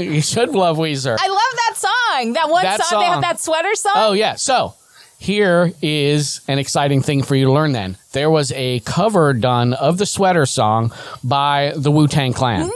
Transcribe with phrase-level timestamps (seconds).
[0.00, 0.14] Weezer.
[0.14, 1.16] you should love Weezer.
[1.18, 1.38] I love
[1.68, 2.32] that song.
[2.34, 3.92] That one That song, They have that sweater song.
[3.96, 4.34] Oh yeah.
[4.34, 4.74] So
[5.18, 7.72] here is an exciting thing for you to learn.
[7.72, 12.60] Then there was a cover done of the sweater song by the Wu Tang Clan.
[12.66, 12.70] no.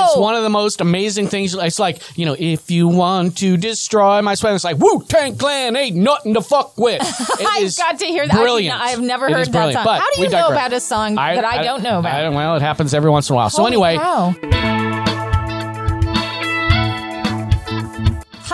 [0.00, 1.54] It's one of the most amazing things.
[1.54, 5.36] It's like, you know, if you want to destroy my sweater, it's like, Wu Tang
[5.36, 7.00] Clan ain't nothing to fuck with.
[7.40, 8.34] It I've is got to hear that.
[8.34, 8.76] I Brilliant.
[8.78, 9.74] not- I've never It heard is that brilliant.
[9.76, 9.84] song.
[9.84, 10.58] But How do we you know digress.
[10.66, 12.14] about a song that I, don't know about?
[12.14, 13.50] I don't- well, it happens every once in a while.
[13.50, 14.34] so Holy anyway, cow.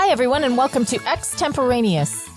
[0.04, 2.28] Hi, everyone, and welcome to Extemporaneous.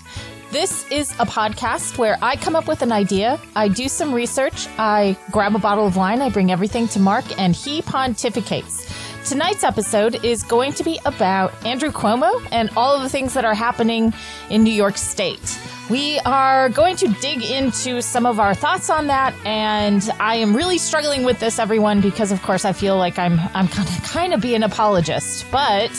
[0.50, 4.66] This is a podcast where I come up with an idea, I do some research,
[4.78, 8.88] I grab a bottle of wine, I bring everything to Mark, and he pontificates.
[9.28, 13.44] Tonight's episode is going to be about Andrew Cuomo and all of the things that
[13.44, 14.14] are happening
[14.48, 15.60] in New York State.
[15.90, 20.56] We are going to dig into some of our thoughts on that, and I am
[20.56, 24.02] really struggling with this, everyone, because of course I feel like I'm I'm kind of
[24.04, 25.90] kind of being an apologist, but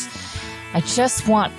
[0.74, 1.54] I just want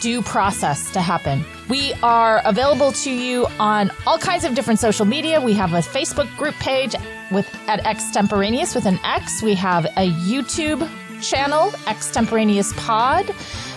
[0.00, 1.44] due process to happen.
[1.68, 5.40] We are available to you on all kinds of different social media.
[5.40, 6.94] We have a Facebook group page
[7.30, 9.42] with at Extemporaneous with an X.
[9.42, 10.88] We have a YouTube
[11.22, 13.30] channel, Extemporaneous Pod.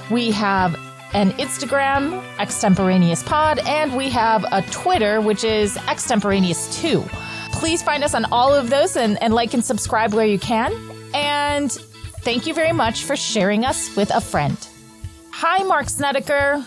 [0.09, 0.75] We have
[1.13, 7.03] an Instagram, Extemporaneous Pod, and we have a Twitter, which is Extemporaneous 2.
[7.51, 10.73] Please find us on all of those and, and like and subscribe where you can.
[11.13, 14.57] And thank you very much for sharing us with a friend.
[15.35, 16.63] Hi, Mark Snedeker.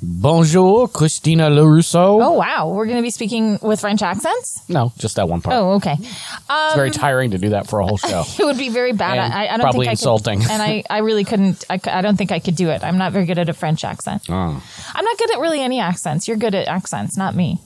[0.00, 2.22] bonjour, Christina LaRusso.
[2.22, 2.68] Oh, wow.
[2.68, 4.60] We're going to be speaking with French accents?
[4.68, 5.56] No, just that one part.
[5.56, 5.96] Oh, okay.
[5.98, 8.22] it's very um, tiring to do that for a whole show.
[8.38, 9.18] It would be very bad.
[9.18, 10.40] And I, I don't probably think I insulting.
[10.40, 11.64] Could, and I, I really couldn't.
[11.68, 12.84] I, I don't think I could do it.
[12.84, 14.22] I'm not very good at a French accent.
[14.28, 14.62] Oh,
[14.94, 16.28] I'm not good at really any accents.
[16.28, 17.58] You're good at accents, not me.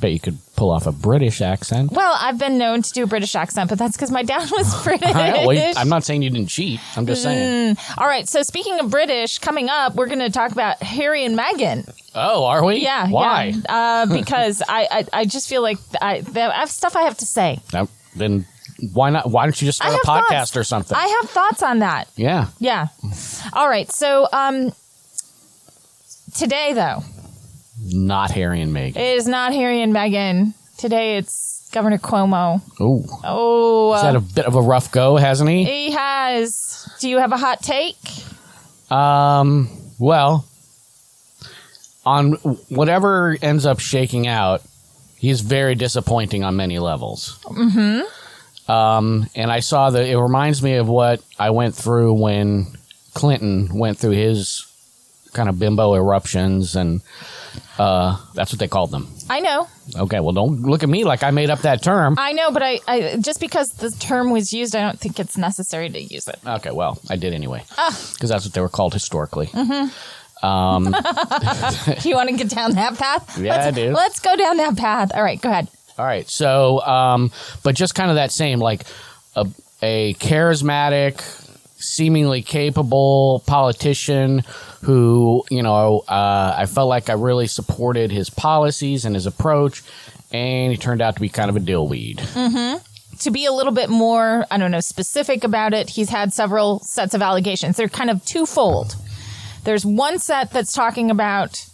[0.00, 1.92] Bet you could pull off a British accent.
[1.92, 4.82] Well, I've been known to do a British accent, but that's because my dad was
[4.84, 5.08] British.
[5.14, 6.80] I- I'm not saying you didn't cheat.
[6.96, 7.76] I'm just saying.
[7.98, 8.28] All right.
[8.28, 11.88] So speaking of British, coming up, we're going to talk about Harry and Meghan.
[12.14, 12.76] Oh, are we?
[12.76, 13.08] Yeah.
[13.08, 13.54] Why?
[13.54, 13.60] Yeah.
[13.68, 17.26] Uh, because I, I, I just feel like I, I have stuff I have to
[17.26, 17.60] say.
[18.14, 18.46] Then
[18.92, 19.30] why not?
[19.30, 20.56] Why don't you just start a podcast thoughts.
[20.56, 20.96] or something?
[20.96, 22.08] I have thoughts on that.
[22.16, 22.48] yeah.
[22.58, 22.88] Yeah.
[23.52, 23.90] All right.
[23.92, 24.72] So um,
[26.34, 27.02] today, though,
[27.92, 28.96] Not Harry and Meghan.
[28.96, 30.54] it is not Harry and Meghan.
[30.78, 32.60] Today, it's Governor Cuomo.
[32.80, 35.64] Oh, Oh, he's had a bit of a rough go, hasn't he?
[35.64, 36.88] he has.
[37.00, 37.96] Do you have a hot take?
[38.90, 39.68] Um.
[39.98, 40.44] Well,
[42.04, 42.32] on
[42.68, 44.62] whatever ends up shaking out,
[45.16, 47.38] he's very disappointing on many levels.
[47.44, 48.70] Mm-hmm.
[48.70, 52.66] Um, and I saw that it reminds me of what I went through when
[53.14, 54.66] Clinton went through his
[55.32, 57.00] kind of bimbo eruptions, and
[57.78, 59.08] uh, that's what they called them.
[59.28, 59.66] I know.
[59.96, 62.16] Okay, well, don't look at me like I made up that term.
[62.18, 65.36] I know, but I, I just because the term was used, I don't think it's
[65.36, 66.38] necessary to use it.
[66.46, 67.90] Okay, well, I did anyway, Ah.
[68.14, 69.48] because that's what they were called historically.
[70.42, 70.84] Um,
[72.02, 73.38] you want to get down that path?
[73.42, 73.90] Yeah, let's, I do.
[73.92, 75.12] Let's go down that path.
[75.14, 75.68] All right, go ahead.
[75.98, 76.28] All right.
[76.28, 77.30] So, um,
[77.62, 78.82] but just kind of that same, like
[79.34, 79.46] a,
[79.82, 81.22] a charismatic,
[81.78, 84.42] seemingly capable politician
[84.82, 89.82] who, you know, uh, I felt like I really supported his policies and his approach,
[90.32, 92.80] and he turned out to be kind of a dillweed.
[93.20, 96.80] to be a little bit more, I don't know, specific about it, he's had several
[96.80, 97.76] sets of allegations.
[97.76, 98.96] They're kind of twofold.
[99.64, 101.66] There's one set that's talking about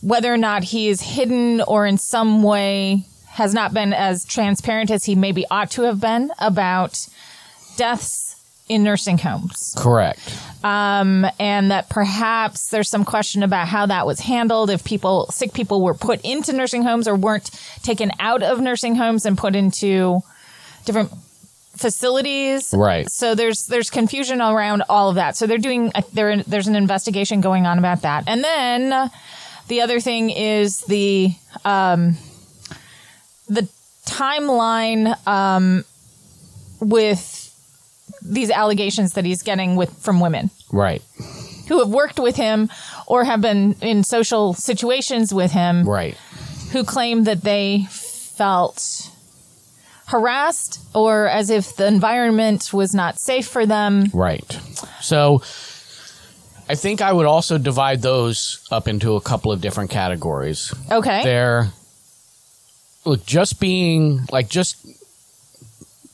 [0.00, 4.90] whether or not he is hidden or in some way has not been as transparent
[4.90, 7.06] as he maybe ought to have been about
[7.76, 8.25] deaths
[8.68, 9.74] in nursing homes.
[9.78, 10.18] Correct.
[10.64, 15.82] and that perhaps there's some question about how that was handled if people sick people
[15.82, 17.50] were put into nursing homes or weren't
[17.82, 20.20] taken out of nursing homes and put into
[20.84, 21.12] different
[21.76, 23.08] facilities Right.
[23.10, 26.74] so there's there's confusion around all of that so they're doing a, there there's an
[26.74, 29.08] investigation going on about that and then uh,
[29.68, 31.30] the other thing is the
[31.64, 32.16] um
[33.48, 33.68] the
[34.06, 35.84] timeline um
[36.80, 37.45] with
[38.28, 41.02] these allegations that he's getting with from women Right.
[41.68, 42.70] who have worked with him
[43.06, 46.16] or have been in social situations with him Right.
[46.72, 49.10] who claim that they felt
[50.06, 54.06] harassed or as if the environment was not safe for them.
[54.12, 54.58] Right.
[55.00, 55.42] So
[56.68, 60.72] I think I would also divide those up into a couple of different categories.
[60.90, 61.22] Okay.
[61.24, 61.68] They're
[63.04, 64.76] look just being like just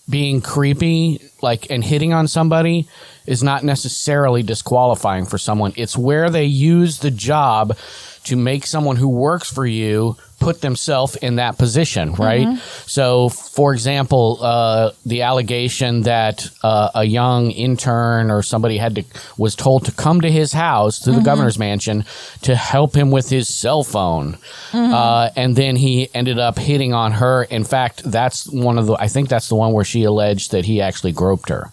[0.08, 2.88] being creepy like and hitting on somebody
[3.26, 5.72] is not necessarily disqualifying for someone.
[5.76, 7.76] It's where they use the job
[8.24, 12.58] to make someone who works for you put themselves in that position, right?
[12.86, 19.04] So, for example, uh, the allegation that uh, a young intern or somebody had to
[19.38, 22.04] was told to come to his house to the governor's mansion
[22.42, 24.36] to help him with his cell phone,
[24.72, 27.44] uh, and then he ended up hitting on her.
[27.44, 30.64] In fact, that's one of the I think that's the one where she alleged that
[30.64, 31.70] he actually groped her.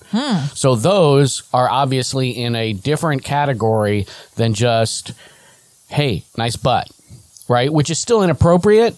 [0.54, 4.06] So those are obviously in a different category
[4.36, 5.14] than just
[5.88, 6.88] hey, nice butt,
[7.50, 7.72] right?
[7.72, 8.96] Which is still inappropriate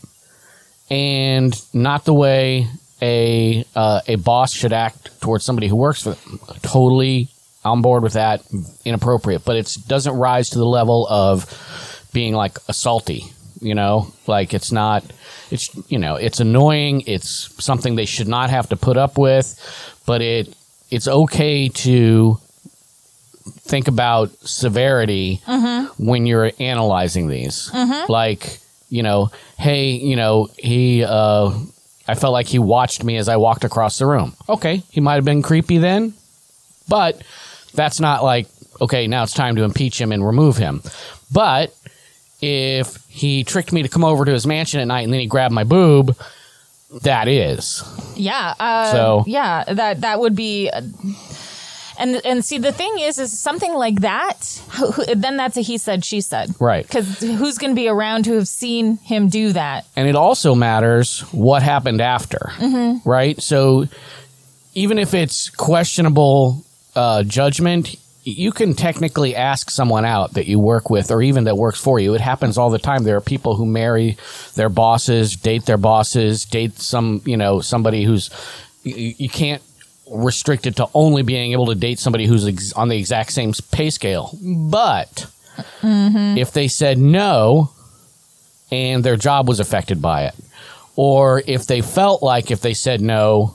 [0.89, 2.67] and not the way
[3.01, 6.39] a uh, a boss should act towards somebody who works for them.
[6.61, 7.29] Totally
[7.63, 8.43] on board with that.
[8.85, 13.33] Inappropriate, but it doesn't rise to the level of being like assaulty.
[13.61, 15.03] You know, like it's not.
[15.49, 17.03] It's you know, it's annoying.
[17.07, 19.55] It's something they should not have to put up with,
[20.05, 20.53] but it
[20.89, 22.39] it's okay to
[23.51, 25.41] think about severity
[25.97, 27.69] when you're analyzing these.
[28.09, 28.59] Like,
[28.89, 31.51] you know, hey, you know, he, uh,
[32.07, 34.33] I felt like he watched me as I walked across the room.
[34.49, 36.13] Okay, he might have been creepy then,
[36.89, 37.21] but
[37.73, 38.47] that's not like,
[38.81, 40.81] okay, now it's time to impeach him and remove him.
[41.31, 41.73] But
[42.41, 45.27] if he tricked me to come over to his mansion at night and then he
[45.27, 46.17] grabbed my boob,
[47.03, 47.83] that is.
[48.17, 48.53] Yeah.
[48.59, 50.69] Uh, So- yeah, that that would be.
[52.01, 54.37] And and see the thing is is something like that.
[54.71, 56.53] who- who- Then that's a he said she said.
[56.59, 56.85] Right.
[56.85, 59.85] Because who's going to be around to have seen him do that?
[59.95, 62.51] and it also matters what happened after,
[63.05, 63.41] right?
[63.41, 63.85] So
[64.73, 66.63] even if it's questionable
[66.95, 71.57] uh, judgment, you can technically ask someone out that you work with or even that
[71.57, 72.13] works for you.
[72.13, 73.03] It happens all the time.
[73.03, 74.15] There are people who marry
[74.55, 78.29] their bosses, date their bosses, date some, you know, somebody who's
[78.83, 79.61] you, you can't
[80.11, 83.53] restrict it to only being able to date somebody who's ex- on the exact same
[83.71, 84.37] pay scale.
[84.43, 85.27] But
[85.83, 87.71] if they said no,
[88.71, 90.35] and their job was affected by it.
[90.95, 93.53] Or if they felt like if they said no,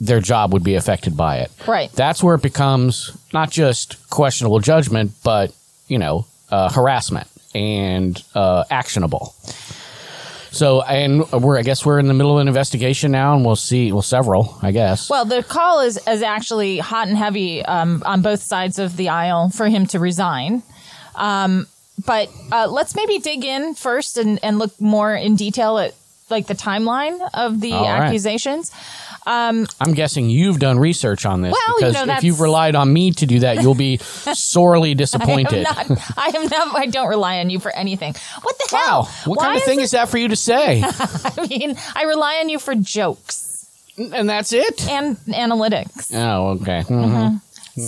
[0.00, 1.50] their job would be affected by it.
[1.66, 1.90] Right.
[1.92, 5.54] That's where it becomes not just questionable judgment, but,
[5.88, 9.34] you know, uh, harassment and uh, actionable.
[10.56, 13.56] So, and we're, I guess we're in the middle of an investigation now, and we'll
[13.56, 15.10] see, well, several, I guess.
[15.10, 19.08] Well, the call is is actually hot and heavy um, on both sides of the
[19.10, 20.62] aisle for him to resign.
[21.14, 21.66] Um,
[22.04, 25.94] but uh, let's maybe dig in first and, and look more in detail at
[26.28, 28.10] like the timeline of the All right.
[29.26, 29.76] Accusations.
[29.80, 32.92] I'm guessing you've done research on this Well, you because know, if you've relied on
[32.92, 35.64] me to do that, you'll be sorely I am disappointed.
[35.64, 35.90] not.
[36.16, 36.76] I am not.
[36.76, 38.14] I don't rely on you for anything.
[38.42, 39.02] What the hell?
[39.02, 40.82] Wow, what Why kind of thing it- is that for you to say?
[40.84, 43.42] I mean, I rely on you for jokes
[43.98, 44.86] and that's it?
[44.88, 46.12] and analytics.
[46.14, 46.80] Oh, okay.
[46.82, 46.94] Mm-hmm.
[46.94, 47.36] Mm-hmm.
[47.78, 47.82] Mhm.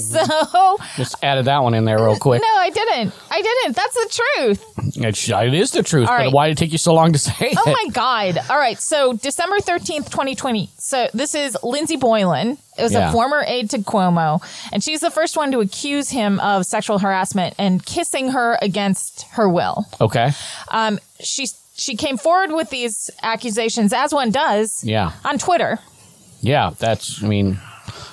[0.49, 2.43] So Just added that one in there real quick.
[2.43, 3.15] no, I didn't.
[3.31, 3.75] I didn't.
[3.77, 4.97] That's the truth.
[4.97, 7.13] It, sh- it is the truth, All but why did it take you so long
[7.15, 7.73] to say Oh it?
[7.73, 8.39] my God.
[8.51, 8.79] All right.
[8.79, 10.69] So December 13th, 2020.
[10.79, 12.59] So this is Lindsey Boylan.
[12.77, 13.09] It was Yeah.
[13.09, 14.43] a former aide to Cuomo.
[14.73, 19.23] And she's the first one to accuse him of sexual harassment and kissing her against
[19.33, 19.87] her will.
[20.01, 20.33] Okay.
[20.71, 25.13] Um, she, she came forward with these accusations, as one does, Yeah.
[25.25, 25.79] on Twitter.
[26.41, 27.59] Yeah, that's, I mean,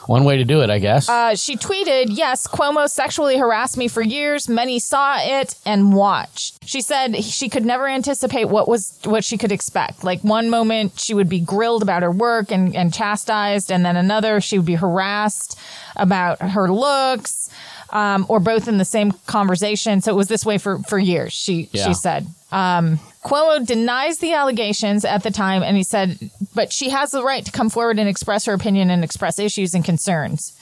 [0.08, 1.10] one way to do it, I guess.
[1.10, 4.48] Uh, she tweeted, Yes, Cuomo sexually harassed me for years.
[4.48, 6.68] Many saw it and watched.
[6.68, 10.04] She said she could never anticipate what was what she could expect.
[10.04, 13.96] Like one moment she would be grilled about her work and, and chastised, and then
[13.96, 15.58] another she would be harassed
[15.96, 17.50] about her looks,
[17.92, 20.02] um, or both in the same conversation.
[20.02, 21.88] So it was this way for, for years, she Yeah.
[21.88, 22.28] she said.
[22.52, 27.24] Um, Cuomo denies the allegations at the time, and he said, but she has the
[27.24, 30.54] right to come forward and express her opinion and express issues and concerns.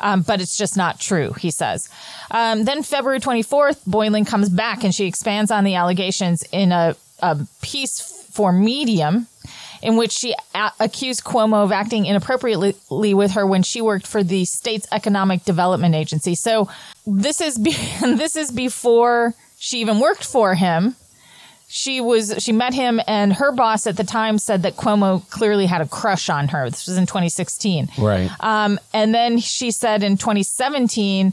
[0.00, 1.88] Um, but it's just not true, he says.
[2.30, 6.96] Um, then February 24th, Boylan comes back and she expands on the allegations in a,
[7.20, 9.26] a piece for Medium
[9.82, 14.22] in which she a- accused Cuomo of acting inappropriately with her when she worked for
[14.22, 16.34] the state's economic development agency.
[16.34, 16.68] So
[17.06, 20.96] this is be- this is before she even worked for him
[21.68, 25.66] she was she met him and her boss at the time said that Cuomo clearly
[25.66, 26.70] had a crush on her.
[26.70, 27.88] This was in 2016.
[27.98, 28.30] right.
[28.40, 31.32] Um, and then she said in 2017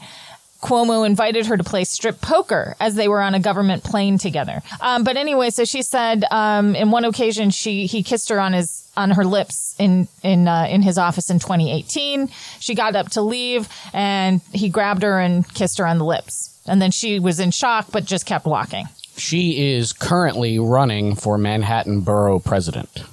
[0.63, 4.61] Cuomo invited her to play strip poker as they were on a government plane together.
[4.79, 8.53] Um, but anyway, so she said um, in one occasion she he kissed her on
[8.53, 12.29] his on her lips in in uh, in his office in 2018.
[12.59, 16.57] She got up to leave and he grabbed her and kissed her on the lips.
[16.65, 18.87] And then she was in shock but just kept walking.
[19.17, 23.03] she is currently running for Manhattan Borough president.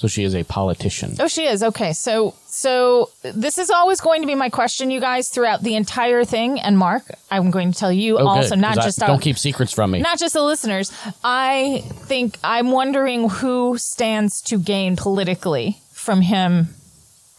[0.00, 1.16] So she is a politician.
[1.20, 1.62] Oh, she is.
[1.62, 1.92] Okay.
[1.92, 6.24] So, so this is always going to be my question, you guys, throughout the entire
[6.24, 6.58] thing.
[6.58, 9.20] And Mark, I'm going to tell you Oh, also, good, not I- just our- don't
[9.20, 10.00] keep secrets from me.
[10.00, 10.90] not just the listeners.
[11.22, 16.68] I think I'm wondering who stands to gain politically from him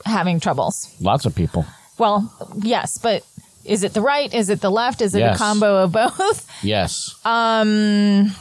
[0.05, 0.95] having troubles.
[1.01, 1.65] Lots of people.
[1.97, 3.25] Well, yes, but
[3.65, 4.31] is it the right?
[4.31, 5.01] Is it the left?
[5.01, 5.35] Is it Yes.
[5.35, 6.47] a combo of both?
[6.63, 7.15] Yes.
[7.25, 8.35] Um,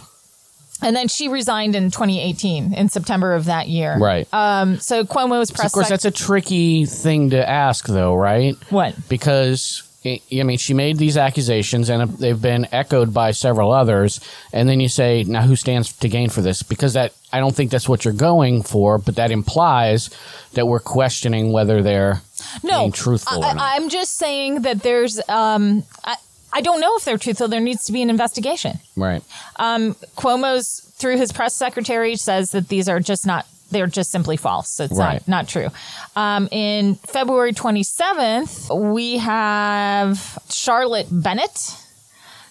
[0.82, 3.98] And then she resigned in 2018 in September of that year.
[3.98, 4.26] right.
[4.32, 8.56] Um, so Cuomo's press of course, sec- that's a tricky thing to ask, though, right?
[8.70, 8.94] what?
[9.08, 14.20] because I I mean, she made these accusations, and they've been echoed by several others.
[14.52, 16.62] And then you say, now who stands to gain for this?
[16.62, 20.08] Because that I don't think that's what you're going for, but that implies
[20.54, 22.22] that we're questioning whether they're
[22.62, 23.72] No, being truthful I, or not.
[23.76, 25.20] I'm just saying that there's.
[25.28, 26.16] Um, I,
[26.52, 27.48] I don't know if they're truthful.
[27.48, 28.78] There needs to be an investigation.
[28.96, 29.22] right.
[29.56, 34.36] Um, Cuomo's through his press secretary says that these are just not they're just simply
[34.36, 34.80] false.
[34.80, 35.20] It's Right.
[35.28, 35.68] not, not true.
[36.16, 41.76] Um, in February 27th, we have Charlotte Bennett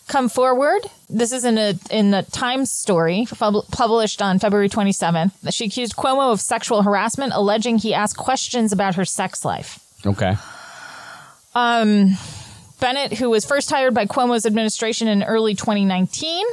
[0.07, 0.79] come forward.
[1.09, 5.31] This is in a in the Times story pub- published on February 27th.
[5.53, 9.77] She accused Cuomo of sexual harassment, alleging he asked questions about her sex life.
[10.05, 10.37] Okay.
[12.79, 16.45] Bennett, who was first hired by Cuomo's administration in early 2019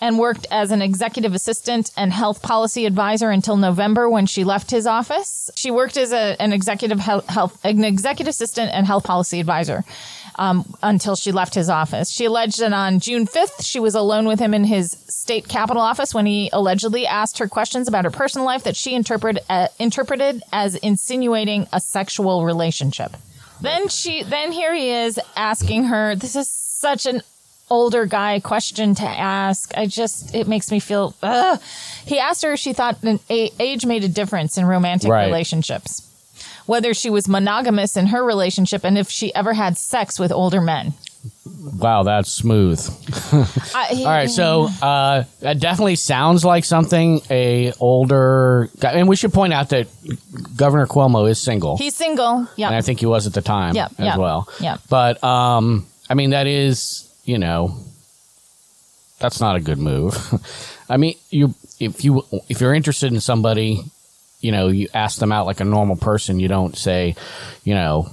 [0.00, 4.70] and worked as an executive assistant and health policy advisor until November when she left
[4.70, 5.50] his office.
[5.54, 9.84] She worked as a, an executive health, an executive assistant and health policy advisor
[10.36, 12.08] um, until she left his office.
[12.08, 15.82] She alleged that on June 5th, she was alone with him in his state capitol
[15.82, 19.68] office when he allegedly asked her questions about her personal life that she interpreted uh,
[19.78, 23.16] interpreted as insinuating a sexual relationship.
[23.60, 26.14] Then she, then here he is asking her.
[26.16, 27.22] This is such an
[27.68, 29.72] older guy question to ask.
[29.76, 31.14] I just, it makes me feel.
[31.22, 31.60] Ugh.
[32.06, 35.26] He asked her if she thought an a- age made a difference in romantic Right.
[35.26, 36.02] relationships,
[36.66, 40.60] whether she was monogamous in her relationship, and if she ever had sex with older
[40.60, 40.94] men.
[41.78, 42.80] Wow, that's smooth.
[43.32, 48.92] All right, so uh, that definitely sounds like something a older guy.
[48.92, 49.86] And we should point out that
[50.56, 51.76] Governor Cuomo is single.
[51.76, 52.46] he's single.
[52.56, 52.68] Yeah.
[52.68, 54.48] and I think he was at the time Yep, as yep, well.
[54.60, 54.80] yep.
[54.88, 57.76] But um, I mean, that is you know,
[59.18, 60.16] that's not a good move.
[60.88, 63.82] I mean, you if you if you're interested in somebody,
[64.40, 66.40] you know, you ask them out like a normal person.
[66.40, 67.14] You don't say,
[67.64, 68.10] you know.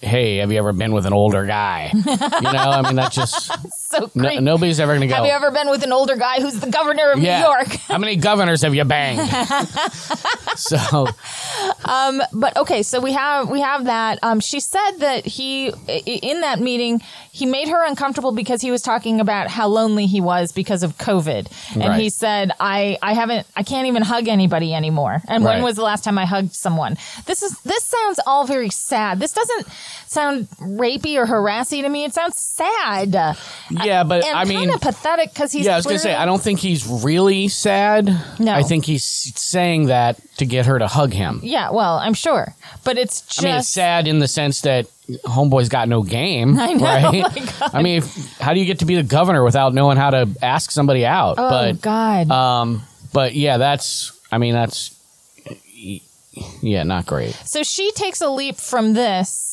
[0.00, 1.90] Hey, have you ever been with an older guy?
[1.92, 3.50] you know, I mean, that just
[3.90, 5.14] so no, nobody's ever going to go.
[5.14, 7.38] Have you ever been with an older guy who's the governor of yeah.
[7.40, 7.66] New York?
[7.88, 9.26] How many governors have you banged?
[10.56, 11.06] so,
[12.32, 14.18] but okay, so we have we have that.
[14.22, 17.00] Um, she said that he i- in that meeting
[17.32, 20.98] he made her uncomfortable because he was talking about how lonely he was because of
[20.98, 22.00] COVID, and Right.
[22.00, 25.62] he said, "I I haven't I can't even hug anybody anymore." And when Right.
[25.64, 26.96] was the last time I hugged someone?
[27.26, 29.20] This is this sounds all very sad.
[29.20, 29.66] This doesn't
[30.06, 32.04] sound rapey or harassy to me.
[32.04, 33.36] It sounds sad.
[33.84, 36.14] Yeah, but and I mean, kind of pathetic because he's yeah, I was gonna say
[36.14, 38.06] I don't think he's really sad.
[38.38, 38.52] No.
[38.52, 41.40] I think he's saying that to get her to hug him.
[41.42, 42.54] Yeah, well, I'm sure,
[42.84, 44.86] but it's just I mean, it's sad in the sense that
[45.24, 47.24] homeboy's got no game, I know, right?
[47.60, 47.70] oh.
[47.72, 50.28] I mean, if, how do you get to be the governor without knowing how to
[50.42, 51.36] ask somebody out?
[51.38, 52.30] Oh but God!
[52.30, 52.82] um,
[53.12, 54.12] but yeah, that's.
[54.30, 54.94] I mean, that's.
[56.62, 57.34] Yeah, not great.
[57.34, 59.47] So she takes a leap from this,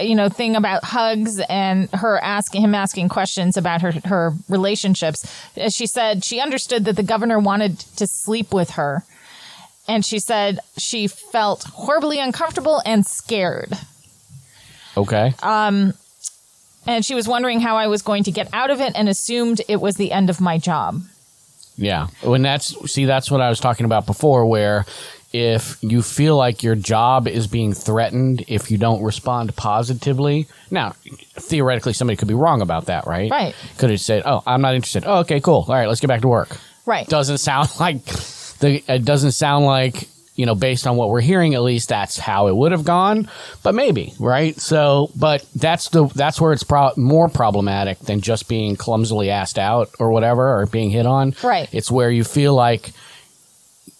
[0.00, 5.24] you know, thing about hugs and her asking him asking questions about her her relationships.
[5.56, 9.04] As she said, she understood that the governor wanted to sleep with her.
[9.88, 13.72] And she said she felt horribly uncomfortable and scared.
[14.96, 15.34] Okay.
[15.42, 15.94] um
[16.86, 19.62] And she was wondering how I was going to get out of it and assumed
[19.68, 21.02] it was the end of my job.
[21.76, 22.08] Yeah.
[22.22, 24.84] When that's see that's what I was talking about before where
[25.32, 30.48] if you feel like your job is being threatened if you don't respond positively.
[30.70, 30.94] Now,
[31.34, 33.30] theoretically somebody could be wrong about that, right?
[33.30, 33.54] Right.
[33.78, 35.64] Could have said, "Oh, I'm not interested." Oh, okay, cool.
[35.68, 36.56] All right, let's get back to work.
[36.86, 37.06] Right.
[37.06, 38.04] Doesn't sound like
[38.60, 40.08] the it doesn't sound like
[40.38, 43.28] you know, based on what we're hearing, at least that's how it would have gone.
[43.64, 44.56] But maybe, right?
[44.58, 49.58] So, but that's the that's where it's pro- more problematic than just being clumsily asked
[49.58, 51.34] out or whatever, or being hit on.
[51.42, 51.68] Right.
[51.74, 52.92] It's where you feel like,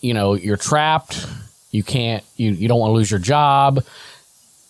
[0.00, 1.26] you know, you're trapped.
[1.70, 2.24] You can't.
[2.36, 3.84] You you don't want to lose your job.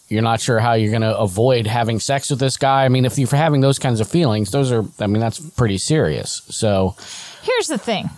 [0.08, 2.86] You're not sure how you're going to avoid having sex with this guy.
[2.86, 4.84] I mean, if you're having those kinds of feelings, those are.
[4.98, 6.42] I mean, that's pretty serious.
[6.48, 6.96] So,
[7.42, 8.08] Here's the thing.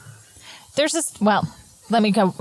[0.77, 1.53] There's this well,
[1.91, 2.35] let me go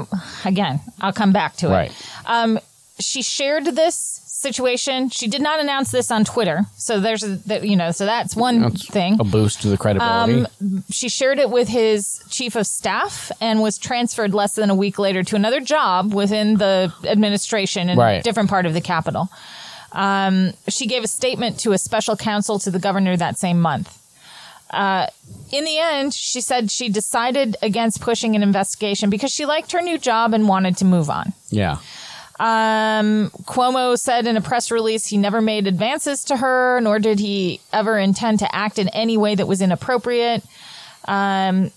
[0.45, 0.79] again.
[1.01, 1.71] I'll come back to it.
[1.71, 1.91] right.
[2.25, 2.59] Um,
[2.99, 3.95] she shared this
[4.39, 5.09] situation.
[5.09, 8.35] She did not announce this on Twitter, so there's a, that you know, so that's
[8.35, 9.17] one thing.
[9.19, 10.45] A boost to the credibility.
[10.61, 14.75] Um, she shared it with his chief of staff and was transferred less than a
[14.75, 18.19] week later to another job within the administration in Right.
[18.19, 19.29] a different part of the capital.
[19.91, 23.95] Um, she gave a statement to a special counsel to the governor that same month.
[24.69, 25.07] Uh,
[25.51, 29.81] in the end, she said she decided against pushing an investigation because she liked her
[29.81, 31.33] new job and wanted to move on.
[31.49, 31.77] yeah.
[32.39, 37.19] Um, Cuomo said in a press release he never made advances to her, nor did
[37.19, 40.43] he ever intend to act in any way that was inappropriate.
[41.05, 41.71] Um,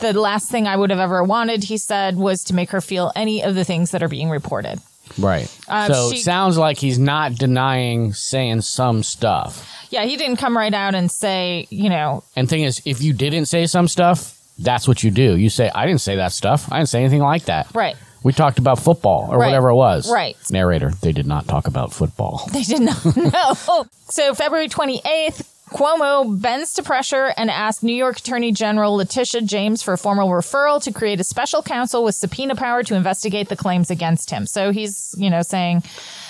[0.00, 3.12] the last thing I would have ever wanted, he said, was to make her feel
[3.16, 4.80] any of the things that are being reported.
[5.18, 5.54] Right.
[5.68, 9.70] Uh, so she- sounds like he's not denying saying some stuff.
[9.90, 13.12] Yeah, he didn't come right out and say, you know, And thing is, if you
[13.12, 15.36] didn't say some stuff, that's what you do.
[15.36, 16.70] You say, I didn't say that stuff.
[16.72, 17.68] I didn't say anything like that.
[17.74, 17.96] right.
[18.26, 19.46] We talked about football or Right.
[19.46, 20.10] whatever it was.
[20.12, 20.36] Right.
[20.50, 22.48] Narrator, they did not talk about football.
[22.52, 23.86] They did not know.
[24.10, 29.80] so February 28th, Cuomo bends to pressure and asks New York Attorney General Letitia James
[29.80, 33.54] for a formal referral to create a special counsel with subpoena power to investigate the
[33.56, 34.44] claims against him.
[34.48, 35.84] So he's, you know, saying,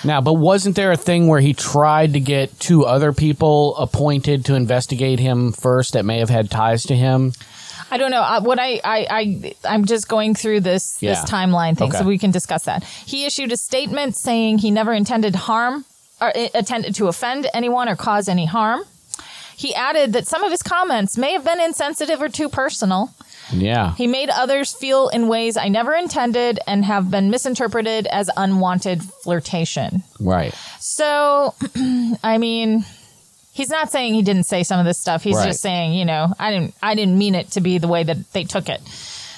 [0.04, 4.44] Now, but wasn't there a thing where he tried to get two other people appointed
[4.46, 7.32] to investigate him first that may have had ties to him?
[7.90, 8.20] I don't know.
[8.22, 11.10] Uh, what I, I, I, I'm just going through this Yeah.
[11.20, 11.98] this timeline thing, Okay.
[11.98, 12.82] so we can discuss that.
[12.84, 15.84] He issued a statement saying he never intended harm
[16.20, 18.82] or uh, intended to offend anyone or cause any harm.
[19.56, 23.10] He added that some of his comments may have been insensitive or too personal.
[23.52, 23.94] Yeah.
[23.94, 29.02] He made others feel in ways I never intended and have been misinterpreted as unwanted
[29.02, 30.02] flirtation.
[30.20, 30.52] Right.
[30.80, 31.54] So,
[32.22, 32.84] I mean,
[33.56, 35.22] he's not saying he didn't say some of this stuff.
[35.22, 35.46] He's Right.
[35.48, 38.32] just saying, you know, I didn't, I didn't mean it to be the way that
[38.32, 38.80] they took it.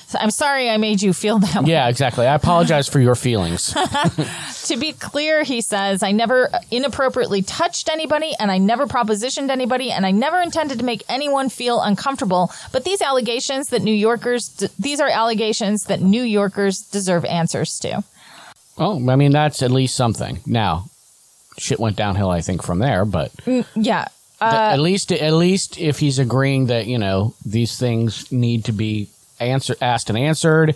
[0.09, 1.71] So I'm sorry I made you feel that way.
[1.71, 2.27] Yeah, exactly.
[2.27, 3.75] I apologize for your feelings.
[4.69, 9.91] To be clear, he says, I never inappropriately touched anybody and I never propositioned anybody
[9.91, 12.51] and I never intended to make anyone feel uncomfortable.
[12.71, 14.49] But these allegations that New Yorkers,
[14.79, 18.05] these are allegations that New Yorkers deserve answers to.
[18.77, 20.41] Oh, I mean, that's at least something.
[20.45, 20.91] Now,
[21.59, 24.05] shit went downhill, I think, from there, but mm, Yeah.
[24.05, 28.65] th- uh, at least at least if he's agreeing that, you know, these things need
[28.67, 29.09] to be
[29.41, 30.75] answer, asked and answered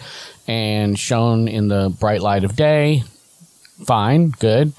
[0.48, 3.02] and shown in the bright light of day,
[3.84, 4.72] fine, good.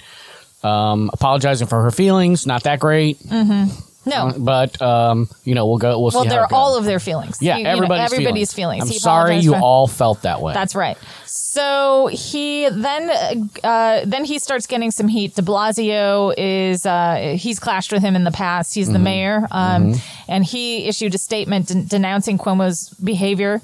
[0.63, 3.69] Um, apologizing for her feelings, not that great, mm-hmm.
[4.05, 4.33] No.
[4.37, 5.91] but um, you know, we'll go.
[5.99, 6.57] We'll, Well, see how they're it goes.
[6.57, 7.37] all of their feelings.
[7.41, 8.79] yeah, You- you know, everybody's, everybody's feelings.
[8.79, 8.83] feelings.
[8.83, 10.53] I'm He sorry apologized you for- all felt that way.
[10.53, 10.97] That's right.
[11.25, 15.35] So he then uh, then he starts getting some heat.
[15.35, 18.73] De Blasio is uh, he's clashed with him in the past.
[18.75, 19.03] He's the Mm-hmm.
[19.03, 19.93] mayor, um,
[20.27, 23.61] and he issued a statement den- denouncing Cuomo's behavior,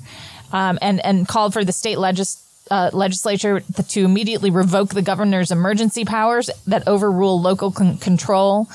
[0.53, 2.37] um, and and called for the state legis-
[2.69, 8.67] uh, legislature to immediately revoke the governor's emergency powers that overrule local con- control.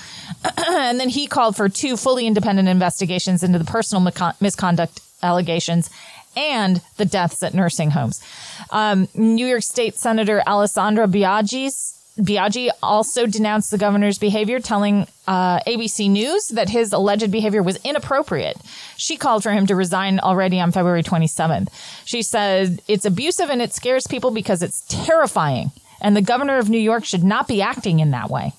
[0.68, 5.90] and then he called for two fully independent investigations into the personal miscon- misconduct allegations
[6.36, 8.22] and the deaths at nursing homes.
[8.70, 15.58] Um, New York State Senator Alessandra Biaggi's Biaggi also denounced the governor's behavior, telling uh,
[15.60, 18.56] ABC News that his alleged behavior was inappropriate.
[18.96, 21.68] She called for him to resign already on February 27th.
[22.04, 25.72] She said, It's abusive and it scares people because it's terrifying.
[26.00, 28.52] And the governor of New York should not be acting in that way.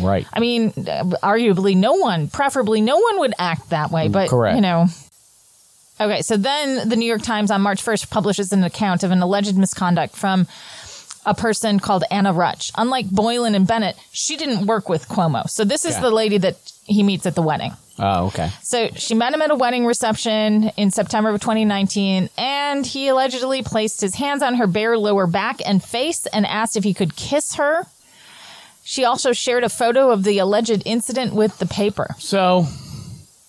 [0.00, 0.26] right.
[0.32, 4.08] I mean, uh, arguably, no one, preferably, no one would act that way.
[4.08, 4.56] But Correct.
[4.56, 4.86] you know.
[5.98, 9.22] Okay, so then the New York Times on March 1st publishes an account of an
[9.22, 10.46] alleged misconduct from
[11.26, 12.70] a person called Anna Ruch.
[12.78, 15.50] Unlike Boylan and Bennett, she didn't work with Cuomo.
[15.50, 16.02] So this is Okay.
[16.02, 17.72] the lady that he meets at the wedding.
[17.98, 18.50] Oh, okay.
[18.62, 23.62] So she met him at a wedding reception in September of 2019, and he allegedly
[23.62, 27.16] placed his hands on her bare lower back and face and asked if he could
[27.16, 27.86] kiss her.
[28.84, 32.14] She also shared a photo of the alleged incident with the paper.
[32.18, 32.66] So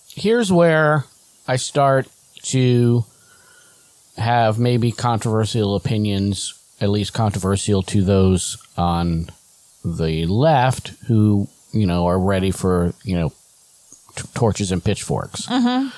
[0.08, 1.06] here's where
[1.48, 2.08] I start
[2.44, 3.06] to
[4.18, 9.30] have maybe controversial opinions, at least controversial to those on
[9.84, 13.30] the left who, you know, are ready for, you know,
[14.16, 15.46] t- torches and pitchforks.
[15.48, 15.90] Mm-hmm.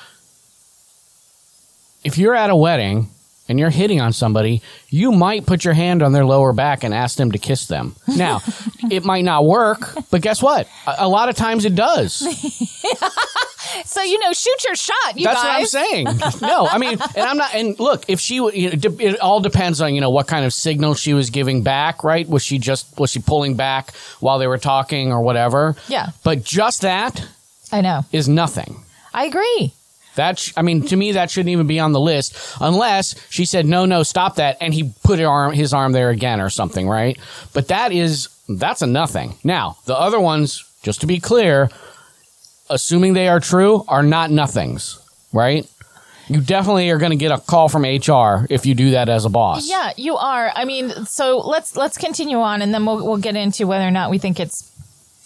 [2.04, 3.10] If you're at a wedding
[3.50, 6.94] and you're hitting on somebody, you might put your hand on their lower back and
[6.94, 7.96] ask them to kiss them.
[8.08, 8.42] Now,
[8.92, 10.68] it might not work, but guess what?
[10.88, 12.22] A, a lot of times it does.
[13.86, 15.46] So you know, shoot your shot, you That's guys.
[15.46, 16.08] what I'm saying.
[16.50, 17.54] No, I mean, and I'm not.
[17.54, 20.54] And look, if she, you know, it all depends on you know what kind of
[20.54, 22.04] signal she was giving back.
[22.04, 22.28] Right?
[22.28, 25.76] Was she just was she pulling back while they were talking or whatever?
[25.88, 26.10] Yeah.
[26.24, 27.28] But just that
[27.72, 28.06] I know.
[28.12, 28.84] is nothing.
[29.14, 29.74] I agree.
[30.16, 33.46] That sh- I mean, to me, that shouldn't even be on the list unless she
[33.46, 36.50] said no, no, stop that, and he put his arm, his arm there again or
[36.50, 37.18] something, right?
[37.54, 39.36] But that is that's a nothing.
[39.44, 41.70] Now the other ones, just to be clear,
[42.70, 45.00] assuming they are true, are not nothings,
[45.34, 45.68] right?
[46.28, 49.26] You definitely are going to get a call from HR if you do that as
[49.26, 49.68] a boss.
[49.68, 50.52] Yeah, you are.
[50.56, 53.92] I mean, so let's let's continue on, and then we'll we'll get into whether or
[53.92, 54.70] not we think it's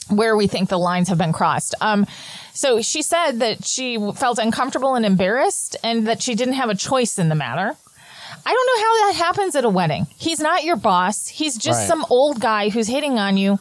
[0.10, 1.76] where we think the lines have been crossed.
[1.82, 2.06] Um,
[2.54, 6.76] so she said that she felt uncomfortable and embarrassed, and that she didn't have a
[6.76, 7.76] choice in the matter.
[8.46, 10.08] I don't know how that happens at a wedding.
[10.18, 11.28] He's not your boss.
[11.28, 11.88] He's just Right.
[11.88, 13.60] some old guy who's hitting on you.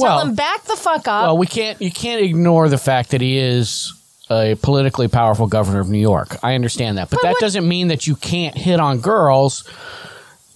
[0.00, 1.24] Tell Well- him back the fuck up.
[1.24, 1.80] Well, we can't.
[1.80, 3.92] You can't ignore the fact that he is
[4.30, 6.36] a politically powerful governor of New York.
[6.42, 9.64] I understand that, but, But that what- doesn't mean that you can't hit on girls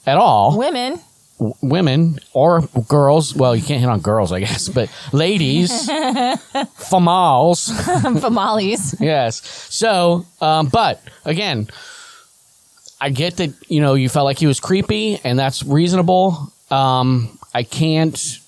[0.07, 0.57] at all.
[0.57, 1.01] Women.
[1.41, 3.35] W- women or girls.
[3.35, 5.71] Well, you can't hit on girls, I guess, but ladies,
[6.77, 7.69] females.
[7.69, 9.01] Famales.
[9.01, 9.43] Yes.
[9.71, 11.69] So, um, but again,
[13.01, 16.53] I get that you know you felt like he was creepy, and that's reasonable.
[16.71, 18.39] Um, I can't.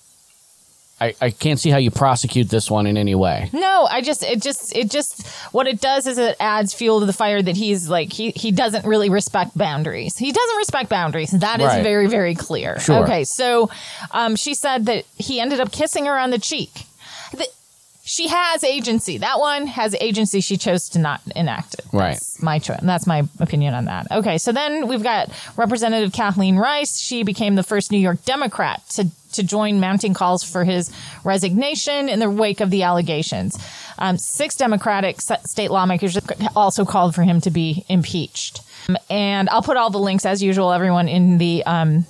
[0.99, 3.51] I, I can't see how you prosecute this one in any way.
[3.53, 7.07] No, I just it just it just what it does is it adds fuel to
[7.07, 10.17] the fire that he's like he he doesn't really respect boundaries.
[10.17, 11.31] He doesn't respect boundaries.
[11.33, 11.83] That is Right.
[11.83, 12.79] very very clear.
[12.79, 13.03] Sure.
[13.05, 13.69] Okay, so
[14.13, 16.71] um, she said that he ended up kissing her on the cheek.
[18.09, 19.19] She has agency.
[19.19, 20.41] That one has agency.
[20.41, 21.85] She chose to not enact it.
[21.93, 22.13] Right.
[22.13, 22.79] That's my choice.
[22.81, 24.07] That's my opinion on that.
[24.13, 26.99] Okay, so then we've got Representative Kathleen Rice.
[27.01, 30.91] She became the first New York Democrat to to join mounting calls for his
[31.25, 33.59] resignation in the wake of the allegations.
[33.99, 36.17] Um, six Democratic state lawmakers
[36.55, 38.61] also called for him to be impeached.
[38.89, 42.07] Um, And I'll put all the links, as usual, everyone in the um,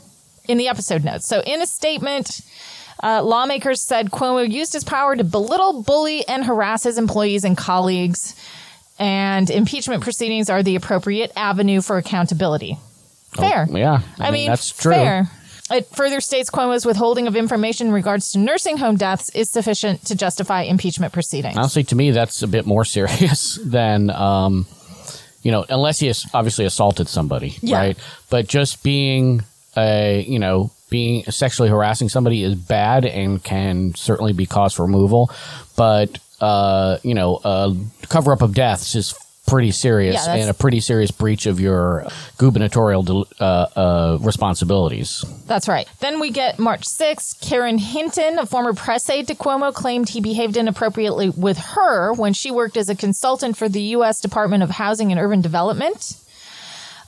[0.46, 1.26] in the episode notes.
[1.26, 2.42] So, in a statement,
[3.02, 7.56] uh, lawmakers said Cuomo used his power to belittle, bully, and harass his employees and
[7.56, 8.34] colleagues,
[8.98, 12.78] and impeachment proceedings are the appropriate avenue for accountability.
[13.36, 13.66] Fair.
[13.70, 14.92] Oh, Yeah, I, mean, that's true.
[14.92, 15.30] Fair.
[15.70, 20.04] It further states Cuomo's withholding of information in regards to nursing home deaths is sufficient
[20.06, 21.56] to justify impeachment proceedings.
[21.56, 24.66] Honestly, to me, that's a bit more serious than, um,
[25.42, 27.78] you know, unless he has obviously assaulted somebody, Yeah.
[27.78, 27.98] right?
[28.30, 29.42] But just being
[29.76, 34.82] a, you know, being sexually harassing somebody is bad and can certainly be cause for
[34.84, 35.30] removal.
[35.76, 37.74] But, uh, you know, uh,
[38.08, 39.14] cover up of deaths is
[39.46, 45.24] pretty serious Yeah, and a pretty serious breach of your gubernatorial uh, uh, responsibilities.
[45.46, 45.88] That's right.
[46.00, 47.40] Then we get March 6th.
[47.40, 52.32] Karen Hinton, a former press aide to Cuomo, claimed he behaved inappropriately with her when
[52.32, 54.20] she worked as a consultant for the U.S.
[54.20, 56.16] Department of Housing and Urban Development.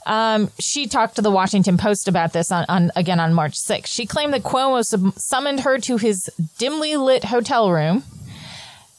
[0.05, 3.87] Um, she talked to the Washington Post about this on, on again on March 6th.
[3.87, 8.03] She claimed that Cuomo sum- summoned her to his dimly lit hotel room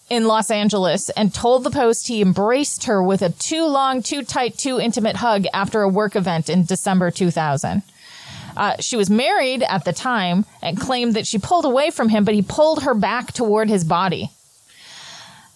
[0.09, 4.25] in Los Angeles and told the Post he embraced her with a too long, too
[4.25, 7.83] tight, too intimate hug after a work event in December 2000.
[8.57, 12.25] Uh, she was married at the time and claimed that she pulled away from him,
[12.25, 14.31] but he pulled her back toward his body.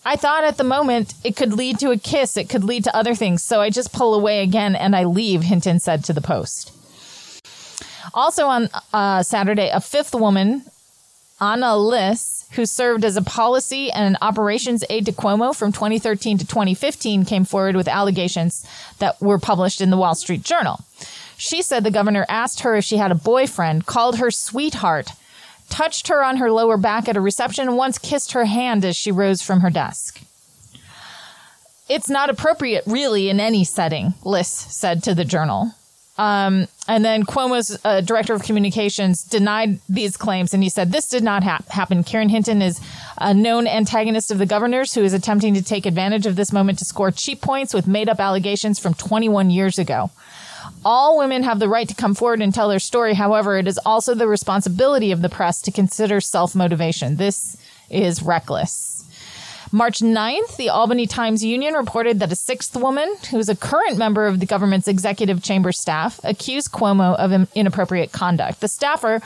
[0.05, 2.97] I thought at the moment it could lead to a kiss, it could lead to
[2.97, 6.21] other things, so I just pull away again and I leave, Hinton said to the
[6.21, 6.73] Post.
[8.13, 10.65] Also on uh, Saturday, a fifth woman,
[11.41, 16.47] Ana Liss, who served as a policy and operations aide to Cuomo from 2013 to
[16.47, 18.67] 2015, came forward with allegations
[18.99, 20.81] that were published in the Wall Street Journal.
[21.37, 25.11] She said the governor asked her if she had a boyfriend, called her sweetheart,
[25.69, 28.97] touched her on her lower back at a reception, and once kissed her hand as
[28.97, 30.21] she rose from her desk.
[31.89, 35.73] It's not appropriate, really, in any setting, Liss said to the journal.
[36.17, 41.09] Um, and then Cuomo's uh, director of communications denied these claims, and he said this
[41.09, 42.05] did not hap- happen.
[42.05, 42.81] Karen Hinton is
[43.19, 46.79] a known antagonist of the governor's who is attempting to take advantage of this moment
[46.79, 50.11] to score cheap points with made up allegations from 21 years ago.
[50.85, 53.15] All women have the right to come forward and tell their story.
[53.15, 57.17] However, it is also the responsibility of the press to consider self motivation.
[57.17, 57.57] This
[57.91, 58.95] is reckless.
[59.75, 63.99] March 9th, the Albany Times Union reported that a sixth woman, who is a current
[63.99, 68.61] member of the government's executive chamber staff, accused Cuomo of inappropriate conduct.
[68.61, 69.21] The staffer,